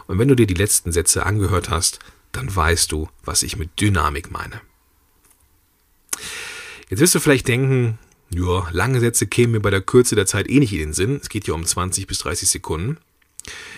Und 0.07 0.19
wenn 0.19 0.27
du 0.27 0.35
dir 0.35 0.47
die 0.47 0.53
letzten 0.53 0.91
Sätze 0.91 1.25
angehört 1.25 1.69
hast, 1.69 1.99
dann 2.31 2.53
weißt 2.53 2.91
du, 2.91 3.09
was 3.23 3.43
ich 3.43 3.57
mit 3.57 3.79
Dynamik 3.79 4.31
meine. 4.31 4.61
Jetzt 6.89 6.99
wirst 6.99 7.15
du 7.15 7.19
vielleicht 7.19 7.47
denken, 7.47 7.97
ja, 8.29 8.67
lange 8.71 8.99
Sätze 8.99 9.27
kämen 9.27 9.53
mir 9.53 9.59
bei 9.59 9.69
der 9.69 9.81
Kürze 9.81 10.15
der 10.15 10.25
Zeit 10.25 10.49
eh 10.49 10.59
nicht 10.59 10.73
in 10.73 10.79
den 10.79 10.93
Sinn. 10.93 11.19
Es 11.21 11.29
geht 11.29 11.47
ja 11.47 11.53
um 11.53 11.65
20 11.65 12.07
bis 12.07 12.19
30 12.19 12.49
Sekunden. 12.49 12.97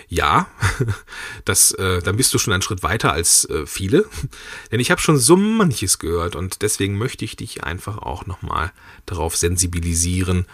Ja, 0.07 0.47
das, 1.45 1.71
äh, 1.73 2.01
dann 2.01 2.15
bist 2.15 2.33
du 2.33 2.37
schon 2.37 2.53
einen 2.53 2.61
Schritt 2.61 2.83
weiter 2.83 3.11
als 3.11 3.45
äh, 3.49 3.65
viele. 3.65 4.05
Denn 4.71 4.79
ich 4.79 4.91
habe 4.91 5.01
schon 5.01 5.17
so 5.17 5.35
manches 5.35 5.99
gehört 5.99 6.35
und 6.35 6.61
deswegen 6.61 6.97
möchte 6.97 7.25
ich 7.25 7.35
dich 7.35 7.63
einfach 7.63 7.97
auch 7.97 8.25
nochmal 8.25 8.71
darauf 9.05 9.35
sensibilisieren, 9.35 10.45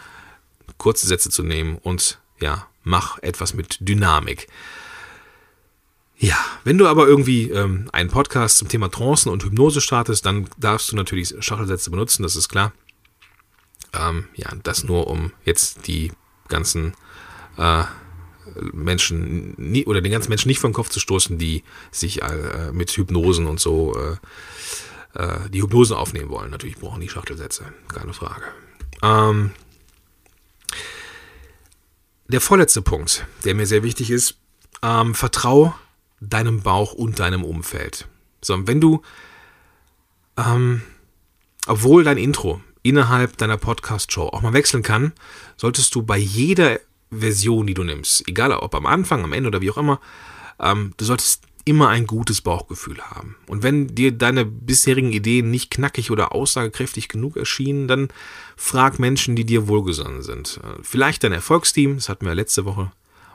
kurze 0.77 1.07
Sätze 1.07 1.29
zu 1.29 1.43
nehmen 1.43 1.77
und 1.77 2.19
ja, 2.39 2.67
mach 2.83 3.19
etwas 3.19 3.53
mit 3.53 3.77
Dynamik. 3.79 4.47
Wenn 6.63 6.77
du 6.77 6.87
aber 6.87 7.07
irgendwie 7.07 7.49
ähm, 7.49 7.89
einen 7.91 8.09
Podcast 8.09 8.57
zum 8.57 8.69
Thema 8.69 8.89
Trancen 8.89 9.31
und 9.31 9.43
Hypnose 9.43 9.81
startest, 9.81 10.25
dann 10.25 10.47
darfst 10.57 10.91
du 10.91 10.95
natürlich 10.95 11.33
Schachelsätze 11.39 11.91
benutzen, 11.91 12.23
das 12.23 12.35
ist 12.35 12.49
klar. 12.49 12.71
Ähm, 13.93 14.25
ja, 14.35 14.49
das 14.63 14.83
nur 14.83 15.07
um 15.07 15.33
jetzt 15.45 15.87
die 15.87 16.11
ganzen 16.47 16.93
äh, 17.57 17.83
Menschen 18.71 19.53
nie, 19.57 19.85
oder 19.85 20.01
den 20.01 20.11
ganzen 20.11 20.29
Menschen 20.29 20.47
nicht 20.47 20.59
vom 20.59 20.73
Kopf 20.73 20.89
zu 20.89 20.99
stoßen, 20.99 21.37
die 21.37 21.63
sich 21.91 22.21
äh, 22.21 22.71
mit 22.71 22.91
Hypnosen 22.91 23.45
und 23.45 23.59
so 23.59 23.93
äh, 23.95 24.17
äh, 25.19 25.49
die 25.49 25.61
Hypnosen 25.61 25.95
aufnehmen 25.95 26.29
wollen. 26.29 26.51
Natürlich 26.51 26.77
brauchen 26.77 27.01
die 27.01 27.09
Schachtelsätze, 27.09 27.65
keine 27.87 28.13
Frage. 28.13 28.43
Ähm, 29.01 29.51
der 32.27 32.41
vorletzte 32.41 32.81
Punkt, 32.81 33.25
der 33.43 33.53
mir 33.53 33.65
sehr 33.65 33.83
wichtig 33.83 34.11
ist, 34.11 34.37
ähm, 34.81 35.13
vertrau 35.13 35.75
deinem 36.29 36.61
Bauch 36.61 36.93
und 36.93 37.19
deinem 37.19 37.43
Umfeld. 37.43 38.07
So, 38.41 38.67
wenn 38.67 38.81
du, 38.81 39.01
ähm, 40.37 40.81
obwohl 41.67 42.03
dein 42.03 42.17
Intro 42.17 42.61
innerhalb 42.81 43.37
deiner 43.37 43.57
Podcast-Show 43.57 44.27
auch 44.27 44.41
mal 44.41 44.53
wechseln 44.53 44.83
kann, 44.83 45.13
solltest 45.55 45.95
du 45.95 46.03
bei 46.03 46.17
jeder 46.17 46.79
Version, 47.11 47.67
die 47.67 47.73
du 47.73 47.83
nimmst, 47.83 48.27
egal 48.27 48.51
ob 48.51 48.75
am 48.75 48.85
Anfang, 48.85 49.23
am 49.23 49.33
Ende 49.33 49.47
oder 49.47 49.61
wie 49.61 49.71
auch 49.71 49.77
immer, 49.77 49.99
ähm, 50.59 50.93
du 50.97 51.05
solltest 51.05 51.43
immer 51.65 51.87
ein 51.89 52.07
gutes 52.07 52.41
Bauchgefühl 52.41 52.99
haben. 53.01 53.37
Und 53.47 53.63
wenn 53.63 53.95
dir 53.95 54.11
deine 54.11 54.43
bisherigen 54.43 55.13
Ideen 55.13 55.49
nicht 55.49 55.71
knackig 55.71 56.11
oder 56.11 56.33
aussagekräftig 56.33 57.07
genug 57.07 57.37
erschienen, 57.37 57.87
dann 57.87 58.09
frag 58.57 58.99
Menschen, 58.99 59.35
die 59.35 59.45
dir 59.45 59.67
wohlgesonnen 59.67 60.23
sind. 60.23 60.59
Äh, 60.63 60.81
vielleicht 60.81 61.23
dein 61.23 61.31
Erfolgsteam, 61.31 61.95
das 61.95 62.09
hatten 62.09 62.25
wir 62.25 62.35
letzte 62.35 62.65
Woche, 62.65 62.91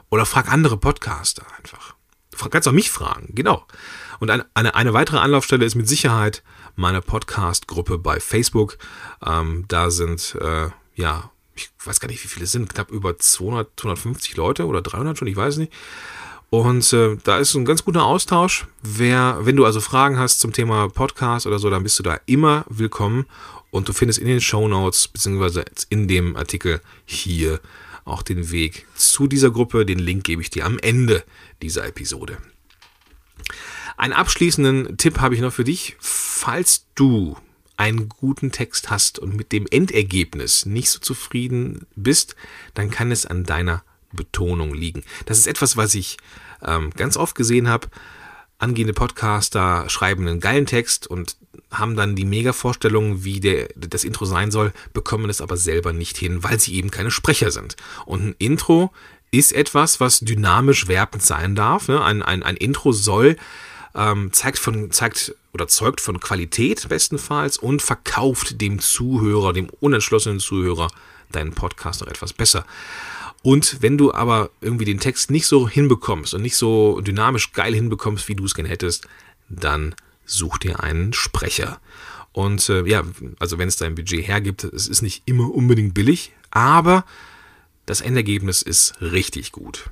oder 0.09 0.25
frag 0.25 0.51
andere 0.51 0.77
Podcaster 0.77 1.45
einfach. 1.57 1.95
Du 2.31 2.49
kannst 2.49 2.67
auch 2.67 2.73
mich 2.73 2.91
fragen, 2.91 3.33
genau. 3.33 3.65
Und 4.19 4.29
eine, 4.29 4.75
eine, 4.75 4.93
weitere 4.93 5.17
Anlaufstelle 5.17 5.65
ist 5.65 5.75
mit 5.75 5.87
Sicherheit 5.87 6.43
meine 6.75 7.01
Podcast-Gruppe 7.01 7.97
bei 7.97 8.19
Facebook. 8.19 8.77
Ähm, 9.25 9.65
da 9.67 9.89
sind, 9.89 10.35
äh, 10.39 10.67
ja, 10.95 11.31
ich 11.55 11.69
weiß 11.83 11.99
gar 11.99 12.07
nicht, 12.07 12.23
wie 12.23 12.27
viele 12.27 12.45
es 12.45 12.51
sind, 12.51 12.69
knapp 12.69 12.91
über 12.91 13.17
200, 13.17 13.69
250 13.77 14.37
Leute 14.37 14.65
oder 14.65 14.81
300 14.81 15.17
schon, 15.17 15.27
ich 15.27 15.35
weiß 15.35 15.57
nicht. 15.57 15.73
Und 16.49 16.91
äh, 16.93 17.17
da 17.23 17.37
ist 17.37 17.53
ein 17.55 17.65
ganz 17.65 17.85
guter 17.85 18.03
Austausch. 18.03 18.65
Wer, 18.81 19.39
wenn 19.41 19.55
du 19.55 19.65
also 19.65 19.81
Fragen 19.81 20.17
hast 20.17 20.39
zum 20.39 20.51
Thema 20.51 20.89
Podcast 20.89 21.45
oder 21.45 21.59
so, 21.59 21.69
dann 21.69 21.83
bist 21.83 21.99
du 21.99 22.03
da 22.03 22.19
immer 22.25 22.65
willkommen. 22.69 23.25
Und 23.71 23.87
du 23.87 23.93
findest 23.93 24.19
in 24.19 24.27
den 24.27 24.41
Show 24.41 24.67
Notes 24.67 25.07
beziehungsweise 25.07 25.63
in 25.89 26.07
dem 26.07 26.35
Artikel 26.35 26.81
hier 27.05 27.59
auch 28.09 28.23
den 28.23 28.51
Weg 28.51 28.85
zu 28.95 29.27
dieser 29.27 29.51
Gruppe. 29.51 29.85
Den 29.85 29.99
Link 29.99 30.23
gebe 30.23 30.41
ich 30.41 30.49
dir 30.49 30.65
am 30.65 30.79
Ende 30.79 31.23
dieser 31.61 31.85
Episode. 31.85 32.37
Einen 33.97 34.13
abschließenden 34.13 34.97
Tipp 34.97 35.19
habe 35.19 35.35
ich 35.35 35.41
noch 35.41 35.53
für 35.53 35.63
dich. 35.63 35.95
Falls 35.99 36.85
du 36.95 37.37
einen 37.75 38.09
guten 38.09 38.51
Text 38.51 38.89
hast 38.89 39.19
und 39.19 39.35
mit 39.35 39.51
dem 39.51 39.65
Endergebnis 39.69 40.65
nicht 40.65 40.89
so 40.89 40.99
zufrieden 40.99 41.85
bist, 41.95 42.35
dann 42.73 42.91
kann 42.91 43.11
es 43.11 43.25
an 43.25 43.45
deiner 43.45 43.83
Betonung 44.11 44.73
liegen. 44.73 45.03
Das 45.25 45.37
ist 45.37 45.47
etwas, 45.47 45.77
was 45.77 45.95
ich 45.95 46.17
ähm, 46.61 46.91
ganz 46.95 47.15
oft 47.15 47.35
gesehen 47.35 47.67
habe. 47.67 47.87
Angehende 48.59 48.93
Podcaster 48.93 49.89
schreiben 49.89 50.27
einen 50.27 50.39
geilen 50.39 50.65
Text 50.65 51.07
und 51.07 51.37
haben 51.71 51.95
dann 51.95 52.15
die 52.15 52.25
Mega-Vorstellung, 52.25 53.23
wie 53.23 53.39
der, 53.39 53.69
das 53.75 54.03
Intro 54.03 54.25
sein 54.25 54.51
soll, 54.51 54.73
bekommen 54.93 55.29
es 55.29 55.41
aber 55.41 55.55
selber 55.57 55.93
nicht 55.93 56.17
hin, 56.17 56.43
weil 56.43 56.59
sie 56.59 56.75
eben 56.75 56.91
keine 56.91 57.09
Sprecher 57.09 57.51
sind. 57.51 57.77
Und 58.05 58.21
ein 58.25 58.35
Intro 58.37 58.91
ist 59.31 59.53
etwas, 59.53 59.99
was 59.99 60.19
dynamisch 60.19 60.87
werbend 60.87 61.23
sein 61.23 61.55
darf. 61.55 61.87
Ne? 61.87 62.03
Ein, 62.03 62.21
ein, 62.21 62.43
ein 62.43 62.57
Intro 62.57 62.91
soll 62.91 63.37
ähm, 63.95 64.31
zeigt 64.33 64.59
von 64.59 64.91
zeigt 64.91 65.35
oder 65.53 65.67
zeugt 65.67 66.01
von 66.01 66.19
Qualität 66.19 66.87
bestenfalls 66.89 67.57
und 67.57 67.81
verkauft 67.81 68.61
dem 68.61 68.79
Zuhörer, 68.79 69.53
dem 69.53 69.69
unentschlossenen 69.79 70.39
Zuhörer 70.39 70.89
deinen 71.31 71.53
Podcast 71.53 72.01
noch 72.01 72.07
etwas 72.07 72.33
besser. 72.33 72.65
Und 73.41 73.81
wenn 73.81 73.97
du 73.97 74.13
aber 74.13 74.49
irgendwie 74.61 74.85
den 74.85 74.99
Text 74.99 75.31
nicht 75.31 75.47
so 75.47 75.67
hinbekommst 75.69 76.33
und 76.33 76.41
nicht 76.41 76.57
so 76.57 76.99
dynamisch 77.01 77.53
geil 77.53 77.73
hinbekommst, 77.73 78.27
wie 78.27 78.35
du 78.35 78.45
es 78.45 78.53
gerne 78.53 78.69
hättest, 78.69 79.07
dann 79.47 79.95
such 80.25 80.57
dir 80.57 80.81
einen 80.83 81.13
Sprecher. 81.13 81.79
Und 82.31 82.67
äh, 82.69 82.85
ja, 82.85 83.03
also 83.39 83.57
wenn 83.57 83.67
es 83.67 83.77
dein 83.77 83.95
Budget 83.95 84.27
hergibt, 84.27 84.63
es 84.63 84.87
ist 84.87 85.01
nicht 85.01 85.23
immer 85.25 85.53
unbedingt 85.53 85.93
billig, 85.93 86.33
aber 86.51 87.05
das 87.85 88.01
Endergebnis 88.01 88.61
ist 88.61 89.01
richtig 89.01 89.51
gut. 89.51 89.89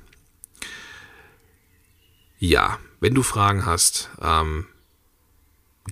Ja, 2.38 2.78
wenn 3.00 3.14
du 3.14 3.22
Fragen 3.22 3.66
hast, 3.66 4.10
ähm, 4.20 4.66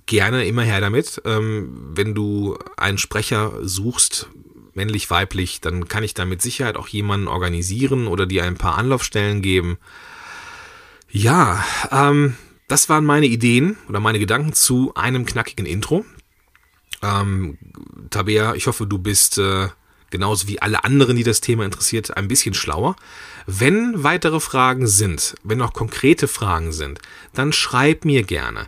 gerne 0.07 0.47
immer 0.47 0.63
her 0.63 0.81
damit. 0.81 1.21
Ähm, 1.25 1.91
wenn 1.95 2.15
du 2.15 2.59
einen 2.77 2.99
Sprecher 2.99 3.59
suchst, 3.63 4.29
männlich, 4.77 5.11
weiblich, 5.11 5.61
dann 5.61 5.89
kann 5.89 6.05
ich 6.05 6.15
da 6.15 6.25
mit 6.25 6.43
Sicherheit 6.43 6.77
auch 6.77 6.89
jemanden 6.89 7.29
organisieren 7.29 8.07
oder 8.07 8.27
dir 8.27 8.45
ein 8.45 8.57
paar 8.57 8.79
Anlaufstellen 8.79 9.43
geben. 9.43 9.79
Ja, 11.11 11.65
ähm, 11.91 12.37
das 12.69 12.89
waren 12.89 13.05
meine 13.05 13.27
Ideen 13.27 13.77
oder 13.89 14.01
meine 14.01 14.19
Gedanken 14.19 14.53
zu 14.53 14.93
einem 14.95 15.25
knackigen 15.25 15.67
Intro. 15.67 16.05
Ähm, 17.03 17.59
Tabea, 18.11 18.55
ich 18.55 18.67
hoffe, 18.67 18.87
du 18.87 18.99
bist 18.99 19.39
äh, 19.39 19.69
genauso 20.11 20.49
wie 20.49 20.61
alle 20.61 20.85
anderen, 20.85 21.17
die 21.17 21.25
das 21.25 21.41
Thema 21.41 21.65
interessiert, 21.65 22.17
ein 22.17 22.29
bisschen 22.29 22.55
schlauer. 22.55 22.97
Wenn 23.47 24.03
weitere 24.03 24.41
Fragen 24.41 24.87
sind, 24.87 25.37
wenn 25.43 25.59
noch 25.59 25.73
konkrete 25.73 26.29
Fragen 26.29 26.73
sind, 26.73 27.01
dann 27.35 27.53
schreib 27.53 28.05
mir 28.05 28.23
gerne. 28.23 28.67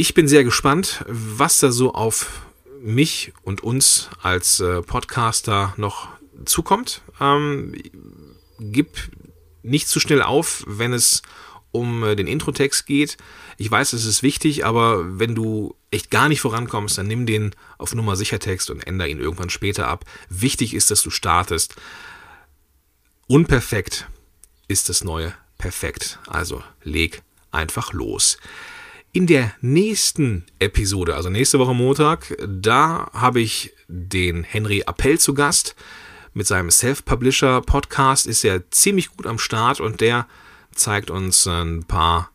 Ich 0.00 0.14
bin 0.14 0.28
sehr 0.28 0.44
gespannt, 0.44 1.04
was 1.08 1.60
da 1.60 1.70
so 1.70 1.92
auf 1.92 2.40
mich 2.80 3.34
und 3.42 3.62
uns 3.62 4.08
als 4.22 4.58
äh, 4.58 4.80
Podcaster 4.80 5.74
noch 5.76 6.08
zukommt. 6.46 7.02
Ähm, 7.20 7.74
gib 8.58 8.96
nicht 9.62 9.88
zu 9.88 10.00
schnell 10.00 10.22
auf, 10.22 10.64
wenn 10.66 10.94
es 10.94 11.20
um 11.70 12.02
äh, 12.02 12.16
den 12.16 12.28
Introtext 12.28 12.86
geht. 12.86 13.18
Ich 13.58 13.70
weiß, 13.70 13.92
es 13.92 14.06
ist 14.06 14.22
wichtig, 14.22 14.64
aber 14.64 15.18
wenn 15.18 15.34
du 15.34 15.76
echt 15.90 16.10
gar 16.10 16.30
nicht 16.30 16.40
vorankommst, 16.40 16.96
dann 16.96 17.06
nimm 17.06 17.26
den 17.26 17.54
auf 17.76 17.94
Nummer 17.94 18.16
sicher 18.16 18.38
Text 18.38 18.70
und 18.70 18.80
ändere 18.86 19.10
ihn 19.10 19.20
irgendwann 19.20 19.50
später 19.50 19.86
ab. 19.88 20.06
Wichtig 20.30 20.72
ist, 20.72 20.90
dass 20.90 21.02
du 21.02 21.10
startest. 21.10 21.74
Unperfekt 23.26 24.08
ist 24.66 24.88
das 24.88 25.04
neue 25.04 25.34
perfekt. 25.58 26.20
Also 26.26 26.62
leg 26.84 27.20
einfach 27.50 27.92
los. 27.92 28.38
In 29.12 29.26
der 29.26 29.52
nächsten 29.60 30.44
Episode, 30.60 31.16
also 31.16 31.30
nächste 31.30 31.58
Woche 31.58 31.74
Montag, 31.74 32.32
da 32.46 33.10
habe 33.12 33.40
ich 33.40 33.72
den 33.88 34.44
Henry 34.44 34.84
Appell 34.86 35.18
zu 35.18 35.34
Gast. 35.34 35.74
Mit 36.32 36.46
seinem 36.46 36.70
Self-Publisher-Podcast 36.70 38.28
ist 38.28 38.44
er 38.44 38.70
ziemlich 38.70 39.10
gut 39.10 39.26
am 39.26 39.40
Start 39.40 39.80
und 39.80 40.00
der 40.00 40.28
zeigt 40.72 41.10
uns 41.10 41.44
ein 41.48 41.82
paar, 41.82 42.30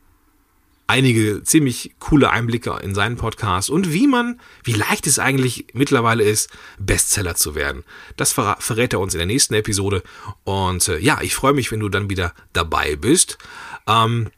einige 0.86 1.44
ziemlich 1.44 1.96
coole 2.00 2.30
Einblicke 2.30 2.78
in 2.84 2.94
seinen 2.94 3.16
Podcast 3.16 3.70
und 3.70 3.94
wie 3.94 4.08
man, 4.08 4.42
wie 4.66 4.74
leicht 4.74 5.08
es 5.08 5.18
eigentlich 5.18 5.68
mittlerweile 5.72 6.26
ist, 6.26 6.50
Bestseller 6.78 7.36
zu 7.36 7.56
werden. 7.56 7.86
Das 8.18 8.34
verrät 8.34 8.92
er 8.92 9.00
uns 9.00 9.14
in 9.14 9.20
der 9.20 9.28
nächsten 9.28 9.54
Episode. 9.54 10.04
Und 10.44 10.90
äh, 10.90 10.98
ja, 10.98 11.22
ich 11.22 11.36
freue 11.36 11.54
mich, 11.54 11.72
wenn 11.72 11.80
du 11.80 11.88
dann 11.88 12.10
wieder 12.10 12.34
dabei 12.52 12.98
bist. 12.98 13.38
Ähm, 13.88 14.30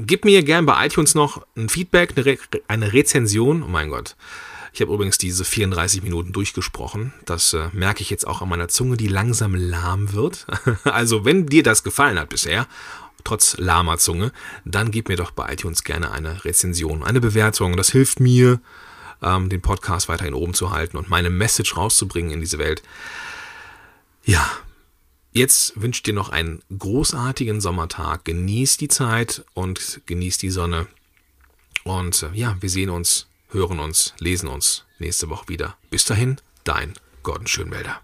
Gib 0.00 0.24
mir 0.24 0.44
gern 0.44 0.64
bei 0.64 0.86
iTunes 0.86 1.16
noch 1.16 1.44
ein 1.56 1.68
Feedback, 1.68 2.12
eine, 2.14 2.24
Re 2.24 2.38
eine 2.68 2.92
Rezension. 2.92 3.64
Oh 3.64 3.68
mein 3.68 3.88
Gott. 3.88 4.14
Ich 4.72 4.80
habe 4.80 4.92
übrigens 4.92 5.18
diese 5.18 5.44
34 5.44 6.04
Minuten 6.04 6.32
durchgesprochen. 6.32 7.12
Das 7.24 7.52
äh, 7.52 7.68
merke 7.72 8.02
ich 8.02 8.10
jetzt 8.10 8.24
auch 8.24 8.40
an 8.40 8.48
meiner 8.48 8.68
Zunge, 8.68 8.96
die 8.96 9.08
langsam 9.08 9.56
lahm 9.56 10.12
wird. 10.12 10.46
also, 10.84 11.24
wenn 11.24 11.46
dir 11.46 11.64
das 11.64 11.82
gefallen 11.82 12.16
hat 12.16 12.28
bisher, 12.28 12.68
trotz 13.24 13.58
lahmer 13.58 13.98
Zunge, 13.98 14.30
dann 14.64 14.92
gib 14.92 15.08
mir 15.08 15.16
doch 15.16 15.32
bei 15.32 15.52
iTunes 15.52 15.82
gerne 15.82 16.12
eine 16.12 16.44
Rezension, 16.44 17.02
eine 17.02 17.20
Bewertung. 17.20 17.76
Das 17.76 17.90
hilft 17.90 18.20
mir, 18.20 18.60
ähm, 19.20 19.48
den 19.48 19.62
Podcast 19.62 20.08
weiterhin 20.08 20.34
oben 20.34 20.54
zu 20.54 20.70
halten 20.70 20.96
und 20.96 21.10
meine 21.10 21.30
Message 21.30 21.76
rauszubringen 21.76 22.30
in 22.30 22.40
diese 22.40 22.58
Welt. 22.58 22.84
Ja, 24.24 24.48
Jetzt 25.38 25.80
wünsche 25.80 25.98
ich 25.98 26.02
dir 26.02 26.14
noch 26.14 26.30
einen 26.30 26.62
großartigen 26.76 27.60
Sommertag. 27.60 28.24
Genieß 28.24 28.76
die 28.76 28.88
Zeit 28.88 29.44
und 29.54 30.00
genieß 30.06 30.36
die 30.38 30.50
Sonne. 30.50 30.88
Und 31.84 32.24
äh, 32.24 32.36
ja, 32.36 32.56
wir 32.58 32.68
sehen 32.68 32.90
uns, 32.90 33.28
hören 33.50 33.78
uns, 33.78 34.14
lesen 34.18 34.48
uns 34.48 34.84
nächste 34.98 35.28
Woche 35.28 35.48
wieder. 35.48 35.76
Bis 35.90 36.04
dahin, 36.04 36.40
dein 36.64 36.94
Gordon 37.22 37.46
Schönmelder. 37.46 38.00